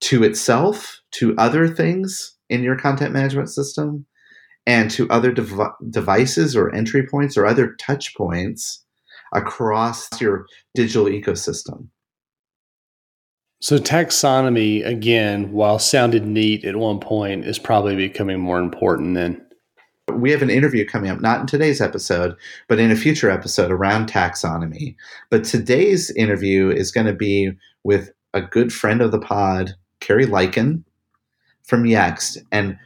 [0.00, 4.06] to itself, to other things in your content management system,
[4.66, 8.84] and to other dev- devices or entry points or other touch points
[9.32, 11.88] across your digital ecosystem.
[13.62, 19.44] So taxonomy, again, while sounded neat at one point, is probably becoming more important then.
[20.10, 22.34] We have an interview coming up, not in today's episode,
[22.68, 24.96] but in a future episode around taxonomy.
[25.28, 27.52] But today's interview is going to be
[27.84, 30.84] with a good friend of the pod, Carrie Liken
[31.62, 32.38] from Yext.
[32.50, 32.78] And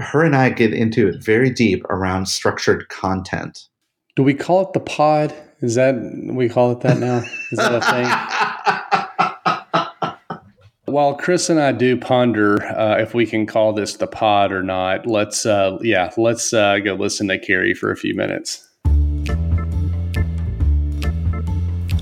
[0.00, 3.58] her and I get into it very deep around structured content.
[4.16, 5.34] Do we call it the pod?
[5.60, 5.94] Is that
[6.32, 7.22] we call it that now?
[7.52, 7.80] Is that a
[10.86, 10.94] thing?
[10.94, 14.62] While Chris and I do ponder uh, if we can call this the pod or
[14.62, 18.66] not, let's uh, yeah, let's uh, go listen to Carrie for a few minutes.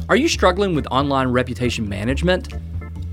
[0.09, 2.55] Are you struggling with online reputation management?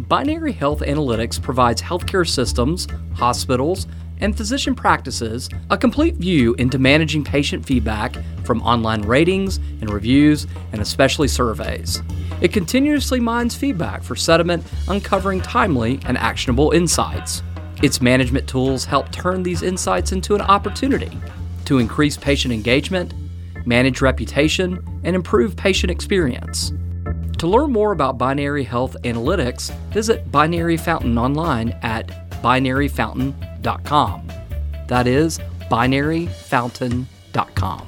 [0.08, 3.88] Binary Health Analytics provides healthcare systems, hospitals,
[4.22, 10.48] and physician practices a complete view into managing patient feedback from online ratings and reviews,
[10.72, 12.02] and especially surveys.
[12.42, 17.42] It continuously mines feedback for sentiment, uncovering timely and actionable insights.
[17.82, 21.18] Its management tools help turn these insights into an opportunity
[21.66, 23.14] to increase patient engagement,
[23.66, 26.72] manage reputation, and improve patient experience.
[27.40, 34.28] To learn more about Binary Health Analytics, visit Binary Fountain online at binaryfountain.com.
[34.88, 37.88] That is binaryfountain.com.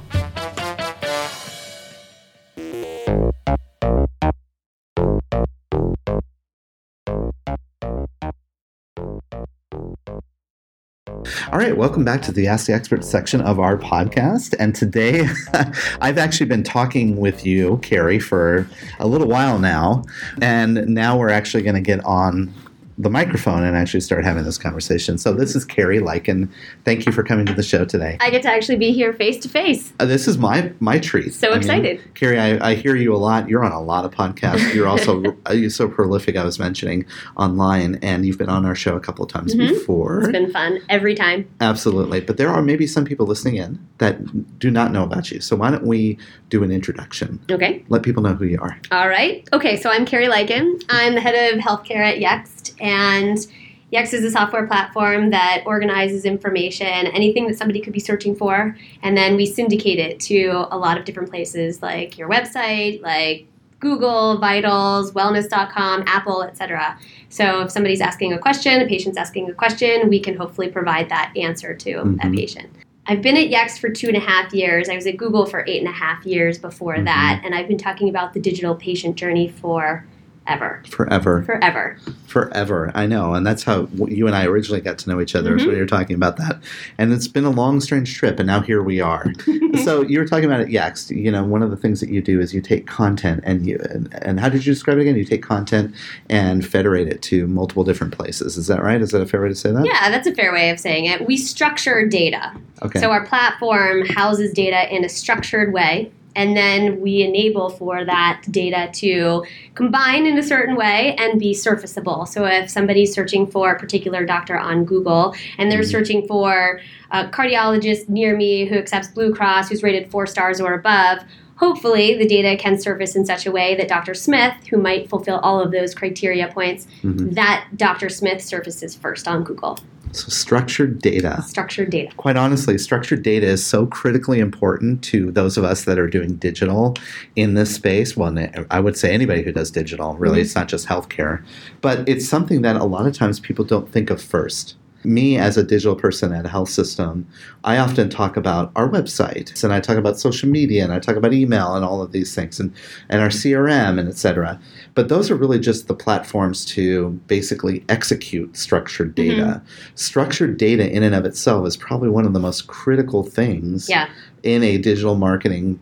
[11.50, 14.54] All right, welcome back to the Ask the Expert section of our podcast.
[14.58, 15.26] And today
[16.00, 20.04] I've actually been talking with you, Carrie, for a little while now.
[20.42, 22.52] And now we're actually going to get on
[22.98, 25.18] the microphone and actually start having this conversation.
[25.18, 26.50] So this is Carrie Liken.
[26.84, 28.16] Thank you for coming to the show today.
[28.20, 29.92] I get to actually be here face to face.
[30.00, 31.32] Uh, this is my my treat.
[31.32, 31.98] So I excited.
[31.98, 33.48] Mean, Carrie, I, I, hear you a lot.
[33.48, 34.74] You're on a lot of podcasts.
[34.74, 36.36] You're also you're so prolific.
[36.36, 37.06] I was mentioning
[37.36, 39.72] online, and you've been on our show a couple of times mm-hmm.
[39.72, 40.20] before.
[40.20, 41.48] It's been fun every time.
[41.60, 45.40] Absolutely, but there are maybe some people listening in that do not know about you.
[45.40, 47.40] So why don't we do an introduction?
[47.50, 47.84] Okay.
[47.88, 48.80] Let people know who you are.
[48.90, 49.48] All right.
[49.52, 49.76] Okay.
[49.76, 50.80] So I'm Carrie Liken.
[50.88, 53.46] I'm the head of healthcare at Yext and
[53.92, 58.76] Yext is a software platform that organizes information, anything that somebody could be searching for,
[59.02, 63.46] and then we syndicate it to a lot of different places like your website, like
[63.80, 66.98] Google, Vitals, Wellness.com, Apple, etc.
[67.30, 71.08] So if somebody's asking a question, a patient's asking a question, we can hopefully provide
[71.08, 72.16] that answer to mm-hmm.
[72.16, 72.70] that patient.
[73.06, 74.90] I've been at Yext for two and a half years.
[74.90, 77.04] I was at Google for eight and a half years before mm-hmm.
[77.04, 80.04] that, and I've been talking about the digital patient journey for
[80.48, 80.82] ever.
[80.88, 81.42] Forever.
[81.42, 81.96] Forever.
[82.26, 82.90] Forever.
[82.94, 83.34] I know.
[83.34, 85.66] And that's how you and I originally got to know each other, mm-hmm.
[85.66, 86.60] when you were talking about that.
[86.96, 89.32] And it's been a long, strange trip, and now here we are.
[89.84, 91.14] so you were talking about it, Yext.
[91.14, 93.78] You know, one of the things that you do is you take content and you,
[93.90, 95.16] and, and how did you describe it again?
[95.16, 95.94] You take content
[96.28, 98.56] and federate it to multiple different places.
[98.56, 99.00] Is that right?
[99.00, 99.84] Is that a fair way to say that?
[99.84, 101.26] Yeah, that's a fair way of saying it.
[101.26, 102.52] We structure data.
[102.82, 103.00] Okay.
[103.00, 108.42] So our platform houses data in a structured way and then we enable for that
[108.48, 112.28] data to combine in a certain way and be surfaceable.
[112.28, 115.90] So if somebody's searching for a particular doctor on Google and they're mm-hmm.
[115.90, 120.74] searching for a cardiologist near me who accepts Blue Cross, who's rated four stars or
[120.74, 121.24] above,
[121.56, 124.14] hopefully the data can surface in such a way that Dr.
[124.14, 127.30] Smith, who might fulfill all of those criteria points, mm-hmm.
[127.30, 128.08] that Dr.
[128.08, 129.76] Smith surfaces first on Google.
[130.12, 131.42] So structured data.
[131.46, 132.14] Structured data.
[132.16, 136.36] Quite honestly, structured data is so critically important to those of us that are doing
[136.36, 136.94] digital
[137.36, 138.16] in this space.
[138.16, 138.36] Well,
[138.70, 140.14] I would say anybody who does digital.
[140.16, 140.42] Really, mm-hmm.
[140.42, 141.44] it's not just healthcare,
[141.80, 144.76] but it's something that a lot of times people don't think of first.
[145.04, 147.26] Me, as a digital person at a health system,
[147.64, 151.16] I often talk about our website and I talk about social media and I talk
[151.16, 152.72] about email and all of these things and,
[153.08, 154.60] and our CRM and et cetera.
[154.94, 159.36] But those are really just the platforms to basically execute structured mm-hmm.
[159.36, 159.62] data.
[159.94, 164.08] Structured data, in and of itself, is probably one of the most critical things Yeah.
[164.42, 165.78] in a digital marketing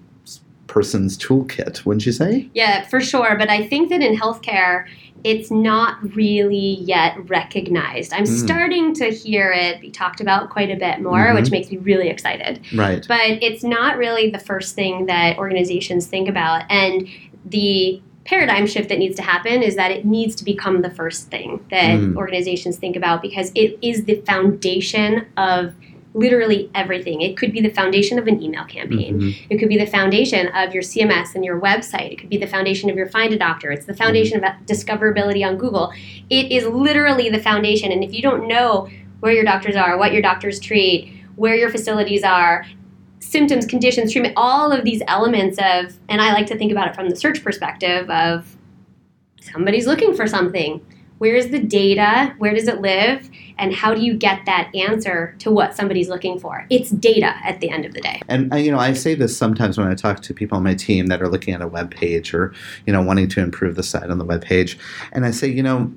[0.67, 2.51] person's toolkit, wouldn't you say?
[2.53, 3.37] Yeah, for sure.
[3.39, 4.87] But I think that in healthcare,
[5.27, 8.13] it's not really yet recognized.
[8.13, 8.45] I'm Mm.
[8.45, 11.35] starting to hear it be talked about quite a bit more, Mhm.
[11.35, 12.61] which makes me really excited.
[12.73, 13.05] Right.
[13.09, 16.63] But it's not really the first thing that organizations think about.
[16.71, 17.09] And
[17.45, 21.29] the paradigm shift that needs to happen is that it needs to become the first
[21.31, 22.17] thing that Mm.
[22.17, 25.75] organizations think about because it is the foundation of
[26.17, 27.21] literally everything.
[27.21, 29.21] It could be the foundation of an email campaign.
[29.21, 29.37] Mhm.
[29.51, 32.13] It could be the foundation of your CMS and your website.
[32.13, 33.71] It could be the foundation of your Find a Doctor.
[33.71, 35.93] It's the foundation of discoverability on Google.
[36.31, 37.93] It is literally the foundation.
[37.93, 38.89] And if you don't know
[39.21, 42.65] where your doctors are, what your doctors treat, where your facilities are,
[43.19, 46.95] symptoms, conditions, treatment, all of these elements of, and I like to think about it
[46.95, 48.57] from the search perspective of
[49.43, 50.81] somebody's looking for something.
[51.19, 52.35] Where is the data?
[52.39, 53.31] Where does it live?
[53.59, 56.67] And how do you get that answer to what somebody's looking for?
[56.69, 58.21] It's data at the end of the day.
[58.29, 60.75] And uh, you know, I say this sometimes when I talk to people on my
[60.75, 62.55] team that are looking at a web page or
[62.87, 64.79] you know wanting to improve the site on the web page,
[65.13, 65.93] and I say, you know,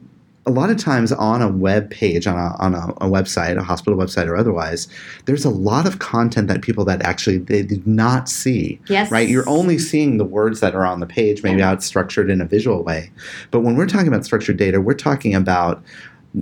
[0.46, 3.64] a lot of times on a web page, on a on a, a website, a
[3.64, 4.88] hospital website or otherwise,
[5.26, 8.80] there's a lot of content that people that actually they did not see.
[8.88, 9.12] Yes.
[9.12, 12.30] Right, you're only seeing the words that are on the page, maybe how it's structured
[12.30, 13.12] in a visual way.
[13.52, 15.84] But when we're talking about structured data, we're talking about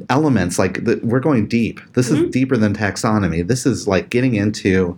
[0.10, 1.80] elements like the, we're going deep.
[1.94, 2.30] This is mm-hmm.
[2.30, 3.46] deeper than taxonomy.
[3.48, 4.98] This is like getting into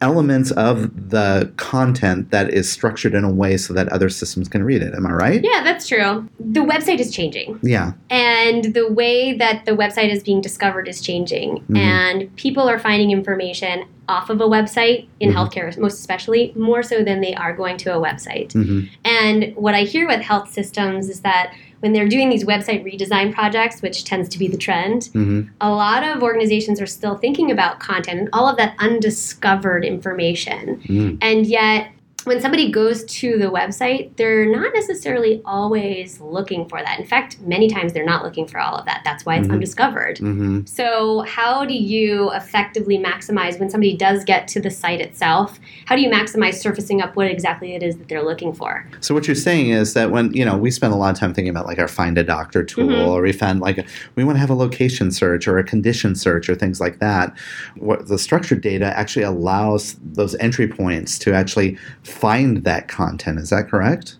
[0.00, 4.62] elements of the content that is structured in a way so that other systems can
[4.64, 4.94] read it.
[4.94, 5.40] Am I right?
[5.42, 6.28] Yeah, that's true.
[6.38, 7.58] The website is changing.
[7.62, 7.92] Yeah.
[8.10, 11.64] And the way that the website is being discovered is changing.
[11.68, 11.76] Mhm.
[11.76, 15.34] And people are finding information off of a website, in Mhm.
[15.34, 18.52] healthcare most especially, more so than they are going to a website.
[18.52, 22.84] hmm And what I hear with health systems is that when they're doing these website
[22.84, 27.16] redesign projects, which tends to be the trend, hmm a lot of organizations are still
[27.16, 30.80] thinking about content and all of that undiscovered information.
[30.86, 31.18] Mm.
[31.20, 31.88] And yet,
[32.24, 36.98] when somebody goes to the website, they're not necessarily always looking for that.
[37.00, 39.02] In fact, many times they're not looking for all of that.
[39.04, 39.52] That's why it's Mhm.
[39.54, 40.18] undiscovered.
[40.18, 45.58] hmm So, how do you effectively maximize when somebody does get to the site itself?
[45.86, 48.86] How do you maximize surfacing up what exactly it is that they're looking for?
[49.00, 51.34] So what you're saying is that when you know we spend a lot of time
[51.34, 53.06] thinking about like our find a doctor tool, Mhm.
[53.08, 53.84] or we find like a,
[54.16, 57.32] we want to have a location search or a condition search or things like that.
[57.76, 61.76] What the structured data actually allows those entry points to actually
[62.12, 63.38] find that content.
[63.38, 64.16] Is that correct?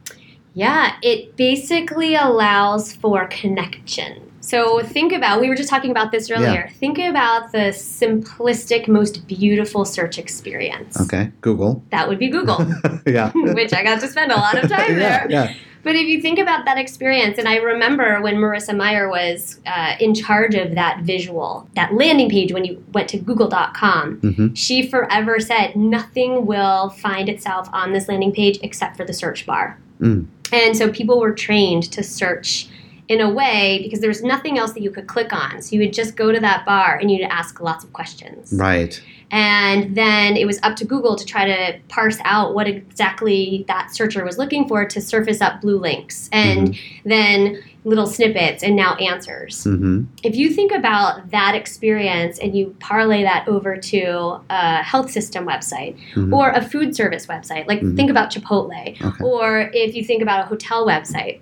[0.55, 4.33] Yeah, it basically allows for connection.
[4.41, 6.69] So think about, we were just talking about this earlier.
[6.75, 11.01] Think about the simplistic, most beautiful search experience.
[11.01, 11.83] Okay, Google.
[11.91, 12.59] That would be Google,
[13.07, 13.31] yeah.
[13.35, 15.27] which I got to spend a lot of time yeah, there.
[15.31, 15.55] yeah.
[15.83, 19.97] But if you think about that experience, and I remember when Marissa Mayer was uh,
[19.99, 24.87] in charge of that visual, that landing page when you went to google.com, hmm she
[24.87, 29.79] forever said nothing will find itself on this landing page except for the search bar.
[30.01, 30.27] Mm.
[30.53, 32.69] And so people were trained to search
[33.13, 35.61] in a way because there was nothing else that you could click on.
[35.61, 38.53] So you would just go to that bar and you'd ask lots of questions.
[38.57, 39.01] Right.
[39.31, 43.95] And then it was up to Google to try to parse out what exactly that
[43.95, 48.95] searcher was looking for to surface up blue links and then little snippets and now
[48.97, 49.65] answers.
[49.65, 55.11] hmm If you think about that experience and you parlay that over to a health
[55.11, 56.33] system website Mhm.
[56.33, 57.97] or a food service website, like Mhm.
[57.97, 59.25] think about Chipotle, Okay.
[59.25, 61.41] or if you think about a hotel website,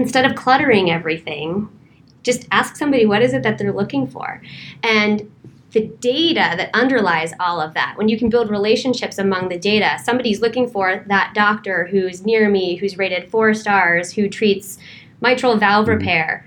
[0.00, 1.68] instead of cluttering everything,
[2.22, 4.42] just ask somebody what is it that they're looking for.
[4.82, 5.30] And
[5.72, 9.98] the data that underlies all of that, when you can build relationships among the data,
[10.02, 14.78] somebody's looking for that doctor who's near me, who's rated four stars, who treats
[15.20, 15.98] mitral valve Mhm.
[15.98, 16.44] repair.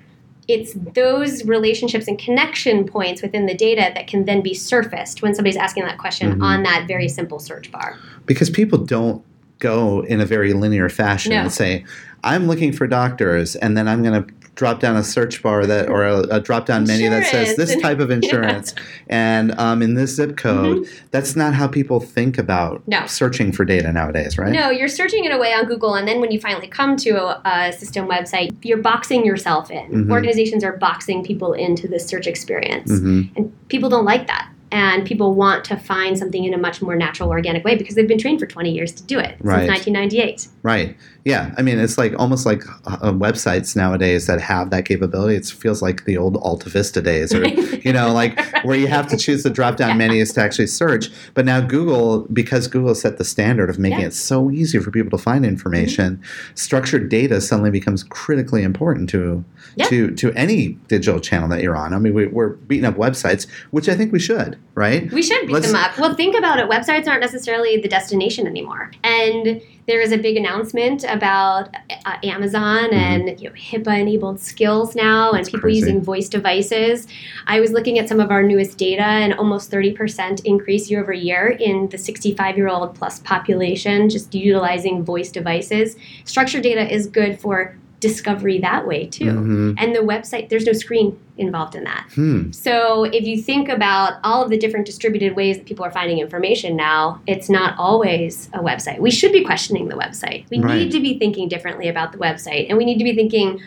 [0.49, 5.33] It's those relationships and connection points within the data that can then be surfaced when
[5.33, 6.43] somebody's asking that question Mhm.
[6.43, 7.97] on that very simple search bar.
[8.25, 9.23] Because people don't
[9.63, 11.37] go in a very linear fashion No.
[11.41, 11.83] and say,
[12.23, 15.89] "I'm looking for doctors," and then I'm going to drop down a search bar that
[15.89, 18.75] or a, a drop down menu that says this type of insurance
[19.07, 20.87] and um, in this zip code.
[21.09, 22.89] That's not how people think about Mm-hmm.
[22.91, 23.05] No.
[23.07, 24.51] searching for data nowadays, right?
[24.51, 27.41] No, you're searching it away on Google, and then when you finally come to a,
[27.45, 29.89] a system website, you're boxing yourself in.
[29.89, 30.11] Mhm.
[30.11, 34.49] Organizations are boxing people into this search experience, hmm and people don't like that.
[34.73, 38.07] And people want to find something in a much more natural, organic way because they've
[38.07, 39.59] been trained for 20 years to do it Right.
[39.67, 40.47] since 1998.
[40.63, 40.97] Right.
[41.25, 41.53] Yeah.
[41.57, 45.35] I mean, it's like almost like uh, websites nowadays that have that capability.
[45.35, 47.45] It feels like the old Alta Vista days, or
[47.85, 51.09] you know, like where you have to choose the drop down menus to actually search.
[51.35, 54.07] But now Google, because Google set the standard of making Yeah.
[54.07, 56.21] it so easy for people to find information,
[56.55, 59.45] structured data suddenly becomes critically important to
[59.75, 59.85] Yeah.
[59.87, 61.93] to to any digital channel that you're on.
[61.93, 64.57] I mean, we, we're beating up websites, which I think we should.
[64.75, 65.11] Right.
[65.11, 65.99] We should beat Let's- them up.
[65.99, 66.67] Well, think about it.
[66.67, 68.89] Websites aren't necessarily the destination anymore.
[69.03, 71.69] And there is a big announcement about
[72.05, 75.37] uh, Amazon and you know, HIPAA-enabled skills now, and Mm-hmm.
[75.37, 75.79] That's people crazy.
[75.81, 77.05] using voice devices.
[77.45, 81.13] I was looking at some of our newest data, and almost 30% increase year over
[81.13, 85.97] year in the 65-year-old plus population just utilizing voice devices.
[86.23, 89.23] Structured data is good for discovery that way too.
[89.31, 89.75] Mhm.
[89.77, 92.05] And the website, there's no screen involved in that.
[92.13, 92.51] Hmm.
[92.51, 96.19] So if you think about all of the different distributed ways that people are finding
[96.19, 98.99] information now, it's not always a website.
[98.99, 100.43] We should be questioning the website.
[100.51, 100.79] We Right.
[100.79, 103.61] need to be thinking differently about the website, and we need to be thinking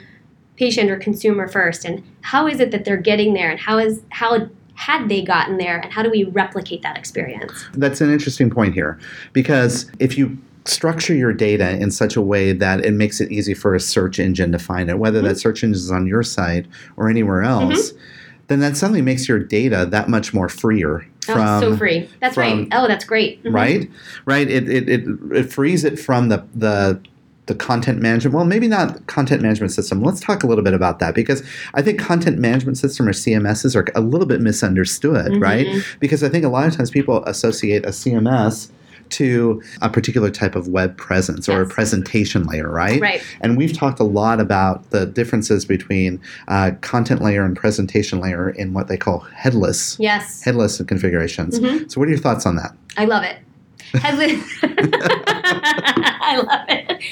[0.56, 1.86] patient or consumer first.
[1.86, 5.56] And how is it that they're getting there, and how is how had they gotten
[5.56, 7.64] there, and how do we replicate that experience?
[7.72, 8.98] That's an interesting point here
[9.32, 10.36] because if you
[10.68, 14.18] structure your data in such a way that it makes it easy for a search
[14.18, 17.92] engine to find it, whether that search engine is on your site or anywhere else,
[18.48, 22.08] then that suddenly makes your data that much more freer from oh, so free.
[22.20, 22.68] That's from- right.
[22.72, 23.42] Oh, that's great.
[23.42, 23.52] Mhm.
[23.52, 23.90] right
[24.26, 27.00] right it, it, it, it frees it from the the
[27.46, 30.98] the content management well maybe not content management system let's talk a little bit about
[30.98, 31.44] that because
[31.74, 35.40] i think content management system or cms's are a little bit misunderstood Mhm.
[35.40, 35.66] right
[36.00, 38.70] because i think a lot of times people associate a cms
[39.10, 43.22] to a particular type of web presence or a presentation layer right Right.
[43.40, 48.50] and we've talked a lot about the differences between uh, content layer and presentation layer
[48.50, 50.42] in what they call headless Yes.
[50.42, 51.90] headless configurations Mhm.
[51.90, 53.36] so what are your thoughts on that I love it.
[53.92, 54.42] Headless.
[54.62, 57.02] I love it.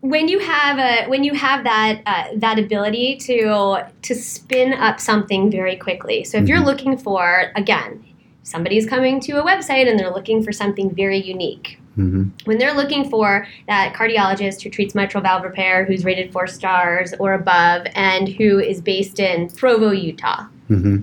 [0.00, 5.00] When you have a when you have that uh, that ability to to spin up
[5.00, 6.24] something very quickly.
[6.24, 6.66] So if you're Mhm.
[6.66, 8.04] looking for again,
[8.44, 11.78] somebody's coming to a website and they're looking for something very unique.
[11.96, 16.46] hmm When they're looking for that cardiologist who treats mitral valve repair, who's rated four
[16.46, 20.98] stars or above, and who is based in Provo, Utah, hmm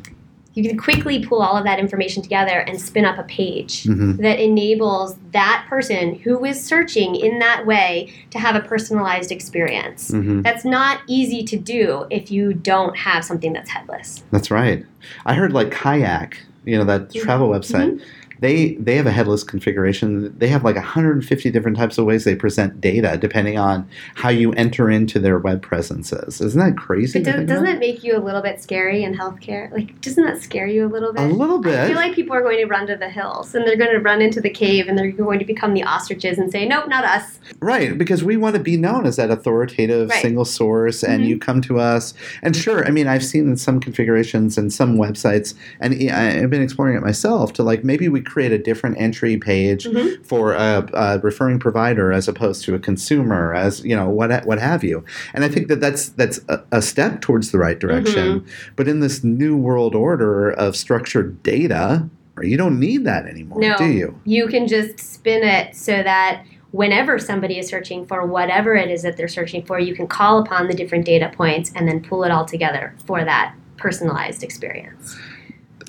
[0.54, 4.12] you can quickly pull all of that information together and spin up a page hmm
[4.18, 10.12] that enables that person who is searching in that way to have a personalized experience.
[10.12, 14.24] hmm That's not easy to do if you don't have something that's headless.
[14.32, 14.86] That's right.
[15.26, 17.20] I heard like Kayak, you know, that mm-hmm.
[17.22, 17.94] travel website.
[17.94, 18.21] Mm-hmm.
[18.42, 20.38] They they have a headless configuration.
[20.38, 24.52] They have like 150 different types of ways they present data depending on how you
[24.54, 26.42] enter into their web presences.
[26.42, 27.20] Isn't that crazy?
[27.20, 27.76] But to does, think doesn't about?
[27.78, 29.72] it make you a little bit scary in healthcare?
[29.72, 31.22] Like, doesn't that scare you a little bit?
[31.24, 31.80] A little bit.
[31.80, 34.00] I feel like people are going to run to the hills and they're going to
[34.00, 37.06] run into the cave and they're going to become the ostriches and say, nope, not
[37.06, 37.40] us.
[37.62, 40.22] Right, because we want to be known as that authoritative Right.
[40.22, 41.28] single source, and Mhm.
[41.28, 42.14] you come to us.
[42.42, 46.50] And sure, I mean, I've seen in some configurations and some websites, and I- I've
[46.50, 47.54] been exploring it myself.
[47.54, 50.26] To like maybe we create a different entry page Mhm.
[50.26, 54.60] for a, a referring provider as opposed to a consumer, as you know, what what
[54.60, 55.04] have you.
[55.34, 58.40] And I think that that's that's a, a step towards the right direction.
[58.40, 58.72] Mm-hmm.
[58.76, 62.08] But in this new world order of structured data,
[62.42, 64.20] you don't need that anymore, No, do you?
[64.24, 69.02] You can just spin it so that whenever somebody is searching for whatever it is
[69.04, 72.24] that they're searching for, you can call upon the different data points and then pull
[72.24, 75.18] it all together for that personalized experience.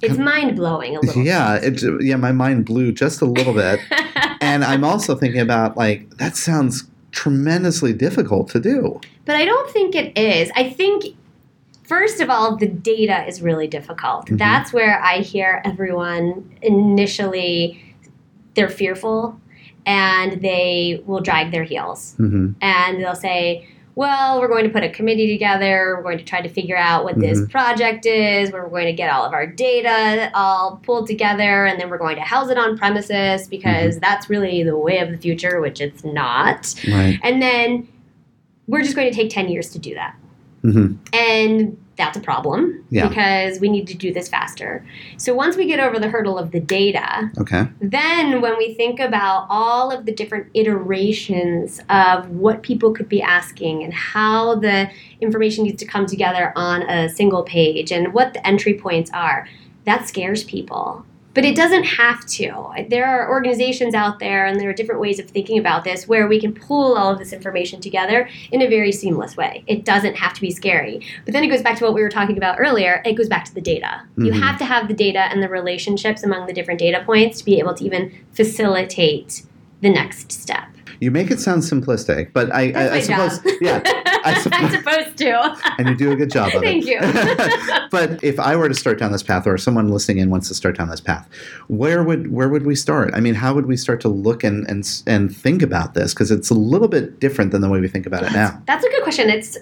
[0.03, 1.23] It's mind blowing a little.
[1.23, 3.81] Yeah, it, yeah, my mind blew just a little bit.
[4.41, 9.01] and I'm also thinking about like that sounds tremendously difficult to do.
[9.25, 10.51] But I don't think it is.
[10.57, 11.05] I think,
[11.85, 14.27] first of all, the data is really difficult.
[14.27, 14.39] Mhm.
[14.39, 17.83] That's where I hear everyone initially,
[18.55, 19.39] they're fearful
[19.87, 22.15] and they will drag their heels.
[22.17, 25.95] hmm And they'll say, well, we're going to put a committee together.
[25.97, 27.51] We're going to try to figure out what this Mhm.
[27.51, 28.51] project is.
[28.51, 31.99] Where we're going to get all of our data all pulled together, and then we're
[31.99, 35.81] going to house it on premises because that's really the way of the future, which
[35.81, 36.75] it's not.
[36.91, 37.19] Right.
[37.23, 37.87] And then
[38.67, 40.15] we're just going to take 10 years to do that.
[40.63, 43.09] hmm And that's a problem Yeah.
[43.09, 44.85] because we need to do this faster.
[45.19, 47.67] So once we get over the hurdle of the data, Okay.
[47.81, 53.21] then when we think about all of the different iterations of what people could be
[53.21, 54.89] asking and how the
[55.21, 59.47] information needs to come together on a single page and what the entry points are,
[59.85, 61.05] that scares people.
[61.35, 62.85] But it doesn't have to.
[62.89, 66.29] There are organizations out there, and there are different ways of thinking about this where
[66.29, 69.65] we can pull all of this information together in a very seamless way.
[69.67, 71.01] It doesn't have to be scary.
[71.25, 73.03] But then it goes back to what we were talking about earlier.
[73.07, 74.03] It goes back to the data.
[74.17, 74.41] You Mhm.
[74.43, 77.59] have to have the data and the relationships among the different data points to be
[77.59, 79.43] able to even facilitate
[79.81, 80.67] the next step.
[81.03, 83.53] You make it sound simplistic, but I, I, I suppose, job.
[83.61, 83.83] yeah,
[84.25, 85.75] I suppose, I'm supposed to.
[85.79, 87.01] and you do a good job of Thank it.
[87.03, 87.89] Thank you.
[87.91, 90.55] but if I were to start down this path, or someone listening in wants to
[90.55, 91.29] start down this path,
[91.67, 93.11] where would where would we start?
[93.15, 96.15] I mean, how would we start to look and and and think about this?
[96.15, 98.63] Because it's a little bit different than the way we think about it now.
[98.69, 99.29] That's a good question.
[99.29, 99.59] It's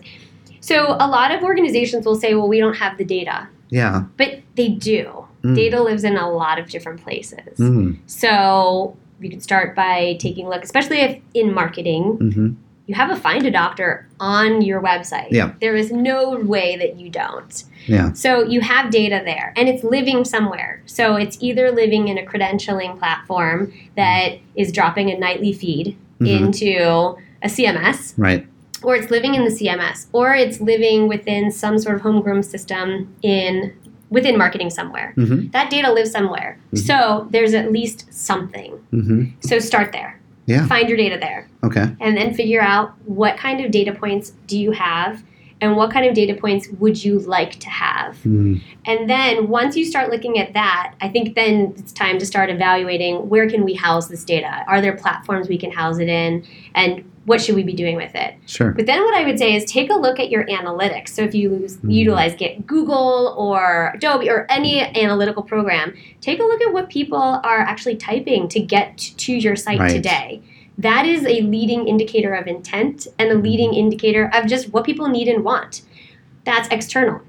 [0.61, 4.05] so a lot of organizations will say, "Well, we don't have the data," Yeah.
[4.19, 5.25] but they do.
[5.43, 5.55] Mm.
[5.55, 7.57] Data lives in a lot of different places.
[7.57, 7.97] Mm.
[8.05, 12.51] So you can start by taking a look, especially if in marketing hmm
[12.87, 15.29] you have a find a doctor on your website.
[15.31, 15.53] Yeah.
[15.61, 17.63] There is no way that you don't.
[17.87, 18.13] Yeah.
[18.15, 20.83] So you have data there and it's living somewhere.
[20.87, 26.27] So it's either living in a credentialing platform that is dropping a nightly feed Mhm.
[26.47, 28.45] into a CMS Right.
[28.83, 33.15] or it's living in the CMS, or it's living within some sort of homegrown system
[33.23, 33.73] in
[34.11, 35.13] within marketing somewhere.
[35.15, 36.59] hmm That data lives somewhere.
[36.73, 36.79] Mhm.
[36.79, 38.73] So there's at least something.
[38.91, 40.21] hmm So start there.
[40.47, 40.67] Yeah.
[40.67, 41.49] Find your data there.
[41.63, 41.95] Okay.
[42.01, 45.23] And then figure out what kind of data points do you have
[45.61, 48.17] and what kind of data points would you like to have.
[48.25, 48.61] Mm.
[48.87, 52.51] And then once you start looking at that, I think then it's time to start
[52.51, 54.65] evaluating where can we house this data?
[54.67, 56.45] Are there platforms we can house it in?
[56.75, 58.35] And what should we be doing with it?
[58.47, 58.73] Sure.
[58.73, 61.11] But then what I would say is take a look at your analytics.
[61.11, 61.93] So if you use, Mhm.
[61.93, 67.19] utilize get Google or Adobe or any analytical program, take a look at what people
[67.19, 69.91] are actually typing to get to your site Right.
[69.91, 70.41] today.
[70.79, 75.09] That is a leading indicator of intent and a leading indicator of just what people
[75.09, 75.83] need and want.
[76.45, 77.21] That's external.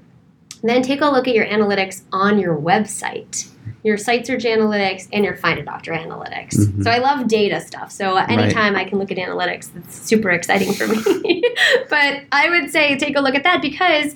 [0.62, 3.48] Then take a look at your analytics on your website,
[3.82, 6.54] your site search analytics, and your Find a Doctor analytics.
[6.56, 6.84] Mhm.
[6.84, 7.90] So I love data stuff.
[7.90, 11.42] So anytime I can look at analytics, it's super exciting for me.
[11.90, 14.14] but I would say take a look at that because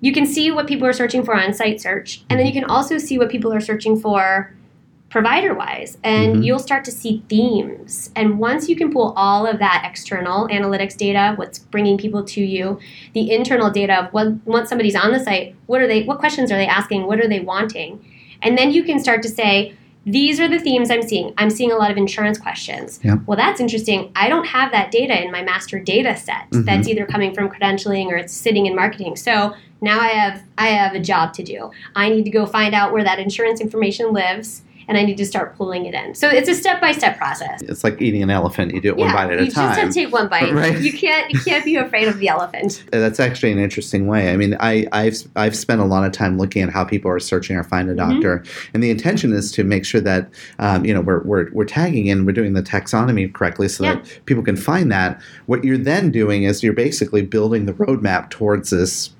[0.00, 2.64] you can see what people are searching for on site search, and then you can
[2.64, 4.54] also see what people are searching for
[5.10, 6.44] provider wise and Mhm.
[6.44, 10.96] you'll start to see themes and once you can pull all of that external analytics
[10.96, 12.78] data what's bringing people to you
[13.12, 16.52] the internal data of what once somebody's on the site what are they what questions
[16.52, 17.98] are they asking what are they wanting
[18.42, 19.74] and then you can start to say
[20.06, 21.34] these are the themes i'm seeing.
[21.36, 23.00] I'm seeing a lot of insurance questions.
[23.04, 23.16] Yeah.
[23.26, 24.10] well that's interesting.
[24.16, 26.64] I don't have that data in my master data set Mhm.
[26.64, 29.16] that's either coming from credentialing or it's sitting in marketing.
[29.16, 31.70] So now i have i have a job to do.
[31.94, 35.24] I need to go find out where that insurance information lives and I need to
[35.24, 36.16] start pulling it in.
[36.16, 37.62] So it's a step by step process.
[37.62, 38.74] It's like eating an elephant.
[38.74, 39.44] You do it one bite at a time.
[39.44, 40.52] You just have to take one bite.
[40.60, 40.78] Right.
[40.80, 42.82] You can't you can't be afraid of the elephant.
[42.90, 44.32] That's actually an interesting way.
[44.32, 47.20] I mean, I, I've I've spent a lot of time looking at how people are
[47.20, 48.20] searching or find a Mm-hmm.
[48.20, 50.28] doctor, and the intention is to make sure that
[50.58, 53.94] um, you know we're, we're we're tagging in, we're doing the taxonomy correctly, so Yeah.
[53.94, 55.20] that people can find that.
[55.46, 59.10] What you're then doing is you're basically building the roadmap towards this.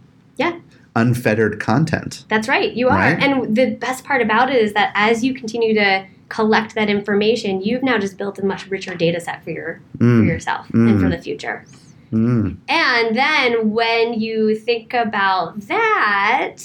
[0.96, 2.24] Unfettered content.
[2.28, 2.72] That's right.
[2.72, 2.96] You are.
[2.96, 3.22] Right.
[3.22, 7.60] And the best part about it is that as you continue to collect that information,
[7.62, 11.00] you've now just built a much richer data set for your for Mm, yourself and
[11.00, 11.10] for Mm.
[11.16, 11.64] the future.
[12.12, 16.56] mm, And then when you think about that,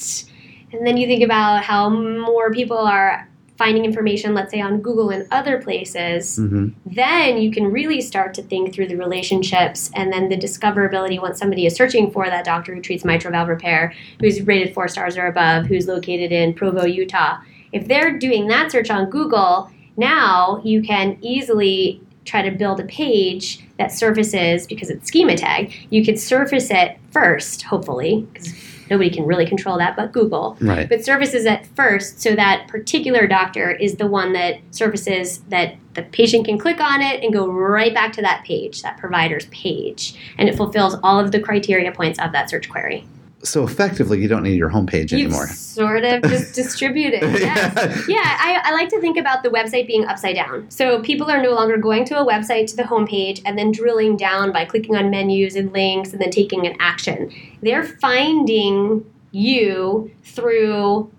[0.71, 5.09] and then you think about how more people are finding information, let's say on Google
[5.09, 6.73] and other places, mhm.
[6.85, 11.39] then you can really start to think through the relationships and then the discoverability once
[11.39, 15.17] somebody is searching for that doctor who treats mitral valve repair, who's rated four stars
[15.17, 17.37] or above, who's located in Provo, Utah.
[17.71, 22.85] If they're doing that search on Google, now you can easily try to build a
[22.85, 25.73] page that surfaces because it's schema tag.
[25.89, 28.53] You could surface it first, hopefully, because
[28.89, 30.87] nobody can really control that but Google Right.
[30.87, 36.03] but surfaces at first so that particular doctor is the one that surfaces that the
[36.03, 40.15] patient can click on it and go right back to that page, that provider's page,
[40.37, 43.07] and it fulfills all of the criteria points of that search query.
[43.43, 45.47] So effectively, you don't need your homepage You've anymore.
[45.47, 47.21] sort of just distributed.
[47.21, 48.07] Yes.
[48.07, 50.69] Yeah, I, I like to think about the website being upside down.
[50.71, 54.17] So people are no longer going to a website to the homepage and then drilling
[54.17, 57.31] down by clicking on menus and links and then taking an action.
[57.61, 61.11] They're finding you through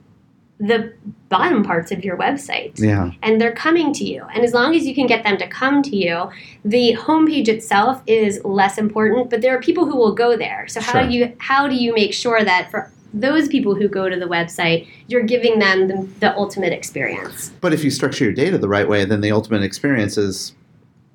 [0.59, 0.93] the
[1.29, 3.11] bottom parts of your website Yeah.
[3.23, 4.23] and they're coming to you.
[4.35, 6.31] And as long as you can get them to come to you,
[6.65, 10.67] the homepage itself is less important, but there are people who will go there.
[10.69, 11.07] So how Sure.
[11.07, 14.27] do you how do you make sure that for those people who go to the
[14.27, 17.51] website, you're giving them the, the ultimate experience.
[17.61, 20.55] But if you structure your data the right way, then the ultimate experience is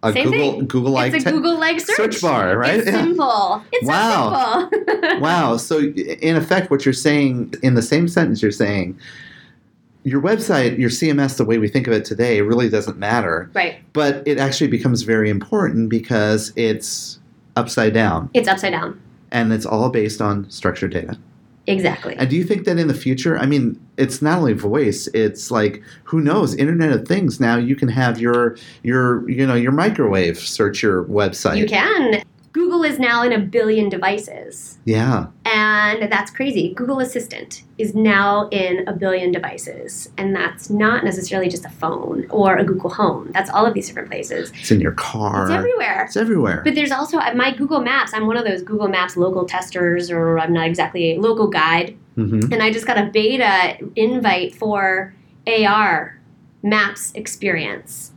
[0.04, 0.62] a Same Google.
[0.64, 1.96] Google like it's a Google like search.
[1.96, 2.78] search bar, right?
[2.80, 3.04] It's Yeah.
[3.04, 3.64] simple.
[3.72, 4.68] It's Wow.
[4.72, 5.20] so simple.
[5.22, 5.58] Wow.
[5.58, 8.98] So in effect, what you're saying in the same sentence, you're saying
[10.04, 13.50] your website, your CMS, the way we think of it today, really doesn't matter.
[13.54, 13.80] Right.
[13.94, 17.20] But it actually becomes very important because it's
[17.56, 19.00] upside down It's upside down.
[19.32, 21.18] and it's all based on structured data.
[21.68, 22.16] Exactly.
[22.18, 25.52] And do you think that in the future, I mean, it's not only voice, it's
[25.52, 29.72] like who knows, Internet of Things now you can have your your you know, your
[29.72, 31.58] microwave search your website.
[31.58, 32.24] You can.
[32.54, 34.78] Google is now in a billion devices.
[34.84, 35.28] Yeah.
[35.46, 36.74] And that's crazy.
[36.74, 40.10] Google Assistant is now in a billion devices.
[40.18, 43.32] And that's not necessarily just a phone or a Google Home.
[43.32, 44.52] That's all of these different places.
[44.60, 45.44] It's in your car.
[45.44, 46.04] It's everywhere.
[46.06, 46.62] It's everywhere.
[46.66, 48.14] But there's also uh, my Google Maps.
[48.14, 51.98] I'm one of those Google Maps local testers, or I'm not exactly a local guide.
[52.16, 55.14] hmm And I just got a beta invite for
[55.48, 56.20] AR
[56.64, 58.12] Maps experience.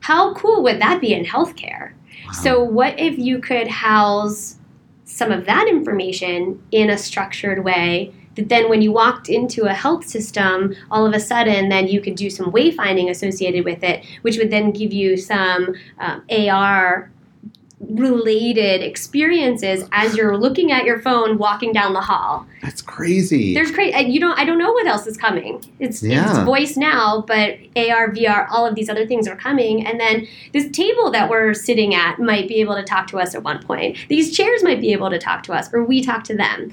[0.00, 1.92] How cool would that be in healthcare?
[2.32, 4.56] So, what if you could house
[5.04, 8.12] some of that information in a structured way?
[8.36, 12.00] That then, when you walked into a health system, all of a sudden, then you
[12.00, 17.10] could do some wayfinding associated with it, which would then give you some um, AR
[17.80, 22.46] related experiences as you're looking at your phone walking down the hall.
[22.62, 23.54] That's crazy.
[23.54, 23.96] There's crazy.
[24.10, 24.38] You don't.
[24.38, 25.62] I don't know what else is coming.
[25.78, 26.28] It's, Yeah.
[26.30, 29.86] it's voice now, but AR, VR, all of these other things are coming.
[29.86, 33.34] And then this table that we're sitting at might be able to talk to us
[33.34, 33.96] at one point.
[34.08, 36.72] These chairs might be able to talk to us, or we talk to them.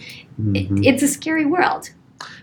[0.53, 0.85] It- Mhm.
[0.85, 1.91] it's a scary world.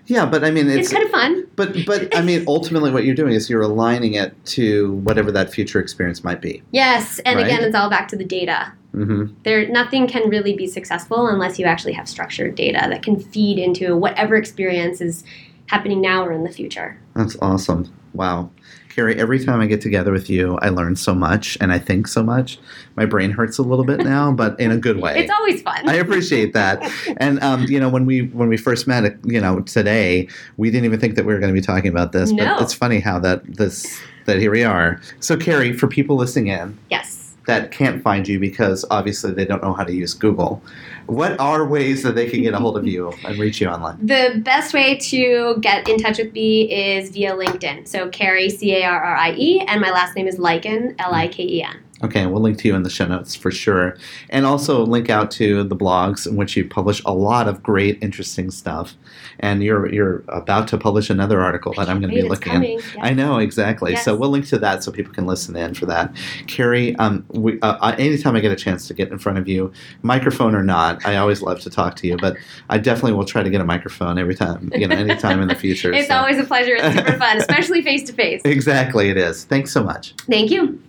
[0.07, 1.47] Yeah, but I mean, It's, it's, kind of fun.
[1.57, 5.53] but but I mean, ultimately, what you're doing is you're aligning it to whatever that
[5.53, 6.63] future experience might be.
[6.73, 7.47] Yes, and Right.
[7.47, 8.73] again, it's all back to the data.
[8.93, 13.19] hmm There, nothing can really be successful unless you actually have structured data that can
[13.19, 15.25] feed into whatever experience is
[15.67, 16.99] happening now or in the future.
[17.15, 17.91] That's awesome.
[18.13, 18.51] Wow.
[18.95, 22.07] Carrie, every time I get together with you, I learn so much and I think
[22.07, 22.59] so much.
[22.95, 25.19] My brain hurts a little bit now, but in a good way.
[25.19, 25.89] It's always fun.
[25.89, 26.83] I appreciate that.
[27.17, 30.29] And um, you know, when we when we first met, you know, today,
[30.59, 32.33] we didn't even think that we were going to be talking about this.
[32.33, 32.45] No.
[32.45, 35.01] But it's funny how that this that here we are.
[35.21, 37.22] So, Carrie, for people listening in yes.
[37.47, 40.63] That can't find you because obviously they don't know how to use Google,
[41.07, 43.99] what are ways that they can get a hold of you and reach you online?
[44.01, 47.89] The best way to get in touch with me is via LinkedIn.
[47.89, 51.13] So Carrie, C A R R I E, and my last name is Liken, L
[51.13, 51.83] I K E N.
[52.05, 53.97] Okay, we'll link to you in the show notes for sure.
[54.31, 58.03] And also link out to the blogs in which you publish a lot of great,
[58.03, 58.97] interesting stuff.
[59.41, 62.63] And you're you're about to publish another article that I'm going to be looking at.
[62.63, 63.03] Yeah.
[63.03, 63.97] I know exactly.
[63.97, 66.13] So we'll link to that so people can listen in for that.
[66.47, 69.49] Carrie, um, we, uh, uh, anytime I get a chance to get in front of
[69.49, 69.73] you,
[70.03, 72.17] microphone or not, I always love to talk to you.
[72.17, 72.37] But
[72.69, 75.55] I definitely will try to get a microphone every time, you know, anytime in the
[75.55, 75.93] future.
[76.03, 76.77] It's so- always a pleasure.
[76.77, 78.41] It's super fun, especially face to face.
[78.45, 79.45] exactly it is.
[79.45, 80.15] Thanks so much.
[80.29, 80.81] Thank you.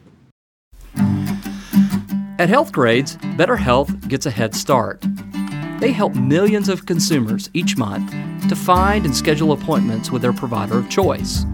[2.40, 5.06] At Healthgrades, Better Health gets a head start.
[5.80, 8.12] They help millions of consumers each month
[8.50, 11.46] to find and schedule appointments with their provider of choice.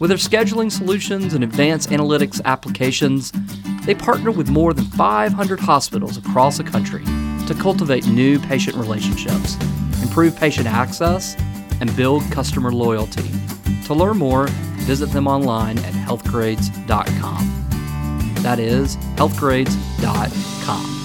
[0.00, 3.32] With their scheduling solutions and advanced analytics applications,
[3.84, 7.04] they partner with more than 500 hospitals across the country
[7.46, 9.56] to cultivate new patient relationships,
[10.02, 11.36] improve patient access,
[11.80, 13.30] and build customer loyalty.
[13.84, 14.48] To learn more,
[14.80, 17.55] visit them online at healthgrades.com.
[18.42, 20.96] That is healthgrades.com.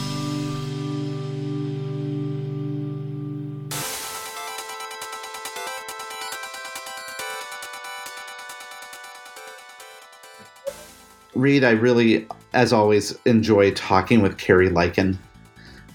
[11.34, 15.18] Reed, I really, as always, enjoy talking with Carrie Liken.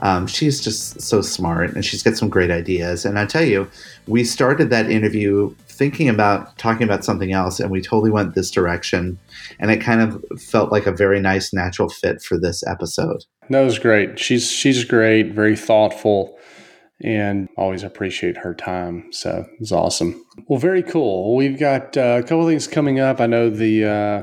[0.00, 3.04] Um, she's just so smart and she's got some great ideas.
[3.04, 3.70] And I tell you,
[4.06, 8.50] we started that interview thinking about talking about something else, and we totally went this
[8.50, 9.18] direction.
[9.58, 13.24] And it kind of felt like a very nice, natural fit for this episode.
[13.48, 14.18] It was great.
[14.18, 16.38] She's she's great, very thoughtful,
[17.00, 19.12] and always appreciate her time.
[19.12, 20.24] So it's awesome.
[20.48, 21.36] Well, very cool.
[21.36, 23.20] We've got uh, a couple things coming up.
[23.20, 24.22] I know the uh,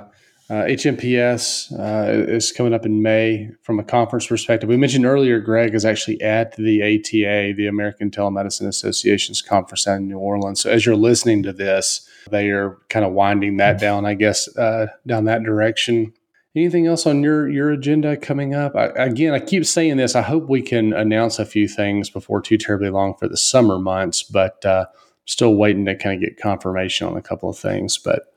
[0.49, 4.67] uh, HMPS uh, is coming up in May from a conference perspective.
[4.67, 10.09] We mentioned earlier, Greg is actually at the ATA, the American Telemedicine Association's conference in
[10.09, 10.59] New Orleans.
[10.59, 14.53] So as you're listening to this, they are kind of winding that down, I guess,
[14.57, 16.13] uh, down that direction.
[16.55, 18.75] Anything else on your your agenda coming up?
[18.75, 20.13] I, again, I keep saying this.
[20.13, 23.79] I hope we can announce a few things before too terribly long for the summer
[23.79, 24.85] months, but uh,
[25.25, 27.97] still waiting to kind of get confirmation on a couple of things.
[27.97, 28.32] But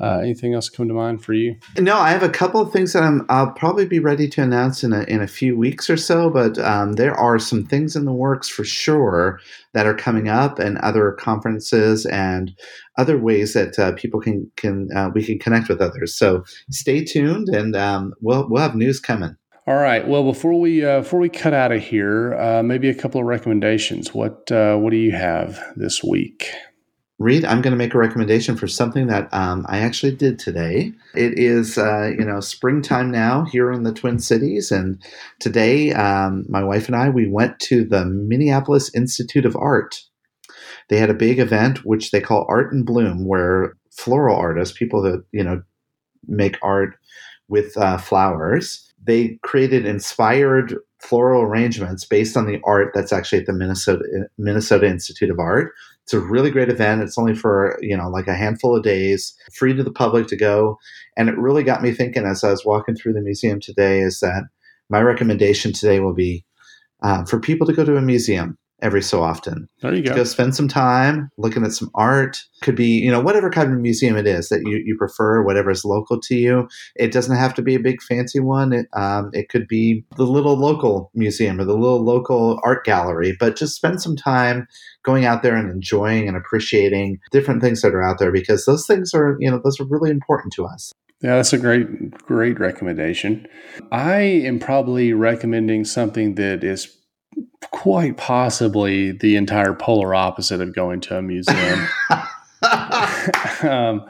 [0.00, 1.56] uh, anything else come to mind for you?
[1.78, 4.84] No, I have a couple of things that I'm, I'll probably be ready to announce
[4.84, 8.04] in a, in a few weeks or so, but um, there are some things in
[8.04, 9.40] the works for sure
[9.72, 12.52] that are coming up, and other conferences and
[12.98, 16.14] other ways that uh, people can can uh, we can connect with others.
[16.14, 19.36] So stay tuned, and um, we'll we'll have news coming.
[19.66, 20.06] All right.
[20.06, 23.26] Well, before we uh, before we cut out of here, uh, maybe a couple of
[23.26, 24.14] recommendations.
[24.14, 26.48] What uh, what do you have this week?
[27.18, 30.92] Reed, I'm going to make a recommendation for something that um, I actually did today.
[31.14, 35.02] It is, uh, you know, springtime now here in the Twin Cities, and
[35.40, 39.98] today um, my wife and I we went to the Minneapolis Institute of Art.
[40.88, 45.00] They had a big event which they call Art in Bloom, where floral artists, people
[45.02, 45.62] that you know
[46.28, 46.96] make art
[47.48, 53.46] with uh, flowers, they created inspired floral arrangements based on the art that's actually at
[53.46, 54.02] the Minnesota
[54.36, 55.72] Minnesota Institute of Art.
[56.06, 57.02] It's a really great event.
[57.02, 60.36] It's only for, you know, like a handful of days, free to the public to
[60.36, 60.78] go.
[61.16, 64.20] And it really got me thinking as I was walking through the museum today is
[64.20, 64.44] that
[64.88, 66.44] my recommendation today will be
[67.02, 69.68] uh, for people to go to a museum every so often.
[69.80, 70.14] There you go.
[70.14, 72.38] Go spend some time looking at some art.
[72.62, 75.70] Could be, you know, whatever kind of museum it is that you, you prefer, whatever
[75.70, 76.68] is local to you.
[76.94, 78.72] It doesn't have to be a big fancy one.
[78.72, 83.36] It, um, it could be the little local museum or the little local art gallery,
[83.38, 84.66] but just spend some time
[85.04, 88.86] going out there and enjoying and appreciating different things that are out there because those
[88.86, 90.92] things are, you know, those are really important to us.
[91.22, 93.46] Yeah, that's a great, great recommendation.
[93.90, 96.95] I am probably recommending something that is
[97.70, 101.88] quite possibly the entire polar opposite of going to a museum.
[103.62, 104.08] um,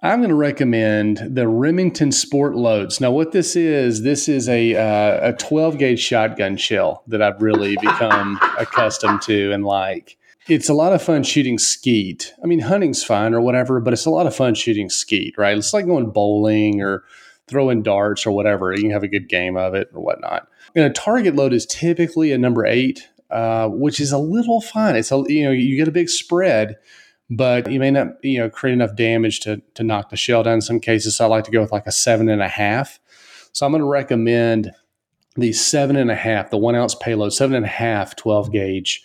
[0.00, 3.00] I'm going to recommend the Remington Sport Loads.
[3.00, 7.42] Now, what this is, this is a uh, a 12 gauge shotgun shell that I've
[7.42, 10.16] really become accustomed to and like.
[10.46, 12.32] It's a lot of fun shooting skeet.
[12.42, 15.58] I mean, hunting's fine or whatever, but it's a lot of fun shooting skeet, right?
[15.58, 17.04] It's like going bowling or
[17.48, 18.72] throwing darts or whatever.
[18.72, 20.48] You can have a good game of it or whatnot.
[20.78, 24.94] And a target load is typically a number eight, uh, which is a little fun.
[24.94, 26.76] It's a you know you get a big spread,
[27.28, 30.54] but you may not you know create enough damage to to knock the shell down.
[30.54, 33.00] In some cases, so I like to go with like a seven and a half.
[33.52, 34.70] So I'm going to recommend
[35.34, 39.02] the seven and a half, the one ounce payload, seven and a half, 12 gauge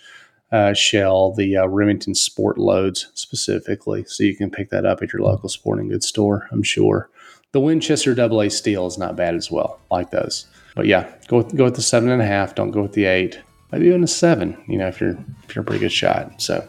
[0.51, 4.03] uh, shell, the uh, Remington Sport Loads specifically.
[4.05, 7.09] So you can pick that up at your local sporting goods store, I'm sure.
[7.51, 10.45] The Winchester AA steel is not bad as well, like those.
[10.75, 12.55] But yeah, go with, go with the seven and a half.
[12.55, 13.39] Don't go with the eight.
[13.71, 14.61] Maybe even a seven.
[14.67, 16.41] You know, if you're if you're a pretty good shot.
[16.41, 16.67] So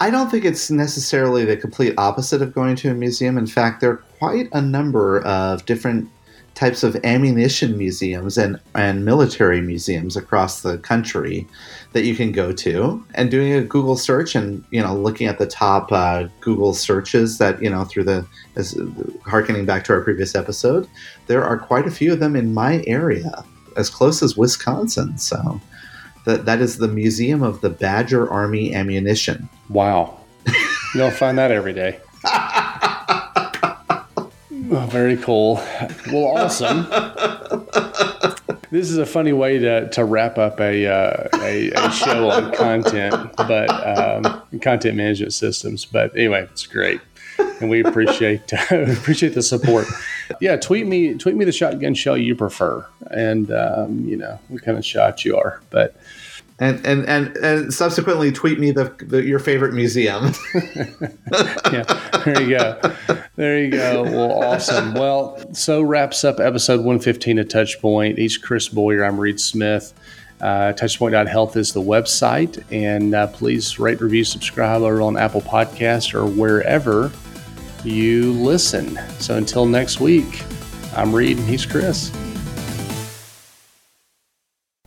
[0.00, 3.38] I don't think it's necessarily the complete opposite of going to a museum.
[3.38, 6.08] In fact, there are quite a number of different
[6.54, 11.46] types of ammunition museums and, and military museums across the country
[11.92, 13.04] that you can go to.
[13.14, 17.38] And doing a google search and you know looking at the top uh, google searches
[17.38, 18.26] that you know through the
[18.56, 18.78] as
[19.24, 20.88] harkening back to our previous episode
[21.26, 23.44] there are quite a few of them in my area
[23.76, 25.18] as close as wisconsin.
[25.18, 25.60] So
[26.24, 29.48] that that is the museum of the badger army ammunition.
[29.68, 30.18] Wow.
[30.46, 31.98] You don't find that every day
[34.74, 35.56] Oh, very cool.
[36.10, 36.86] Well, awesome.
[38.70, 42.54] this is a funny way to, to wrap up a, uh, a, a, show on
[42.54, 43.68] content, but
[43.98, 45.84] um, content management systems.
[45.84, 47.02] But anyway, it's great,
[47.60, 49.88] and we appreciate uh, appreciate the support.
[50.40, 54.62] Yeah, tweet me tweet me the shotgun shell you prefer, and um, you know what
[54.62, 55.60] kind of shot you are.
[55.68, 55.94] But
[56.62, 60.26] and and and, and subsequently tweet me the, the your favorite museum.
[61.72, 62.96] yeah, there you go,
[63.34, 64.04] there you go.
[64.04, 64.94] Well, awesome.
[64.94, 68.16] Well, so wraps up episode 115 of Touchpoint.
[68.16, 69.04] He's Chris Boyer.
[69.04, 69.92] I'm Reed Smith.
[70.40, 76.14] Uh, Touchpoint.health is the website, and uh, please rate, review, subscribe over on Apple Podcast
[76.14, 77.10] or wherever
[77.84, 78.98] you listen.
[79.18, 80.44] So until next week,
[80.96, 82.12] I'm Reed and he's Chris.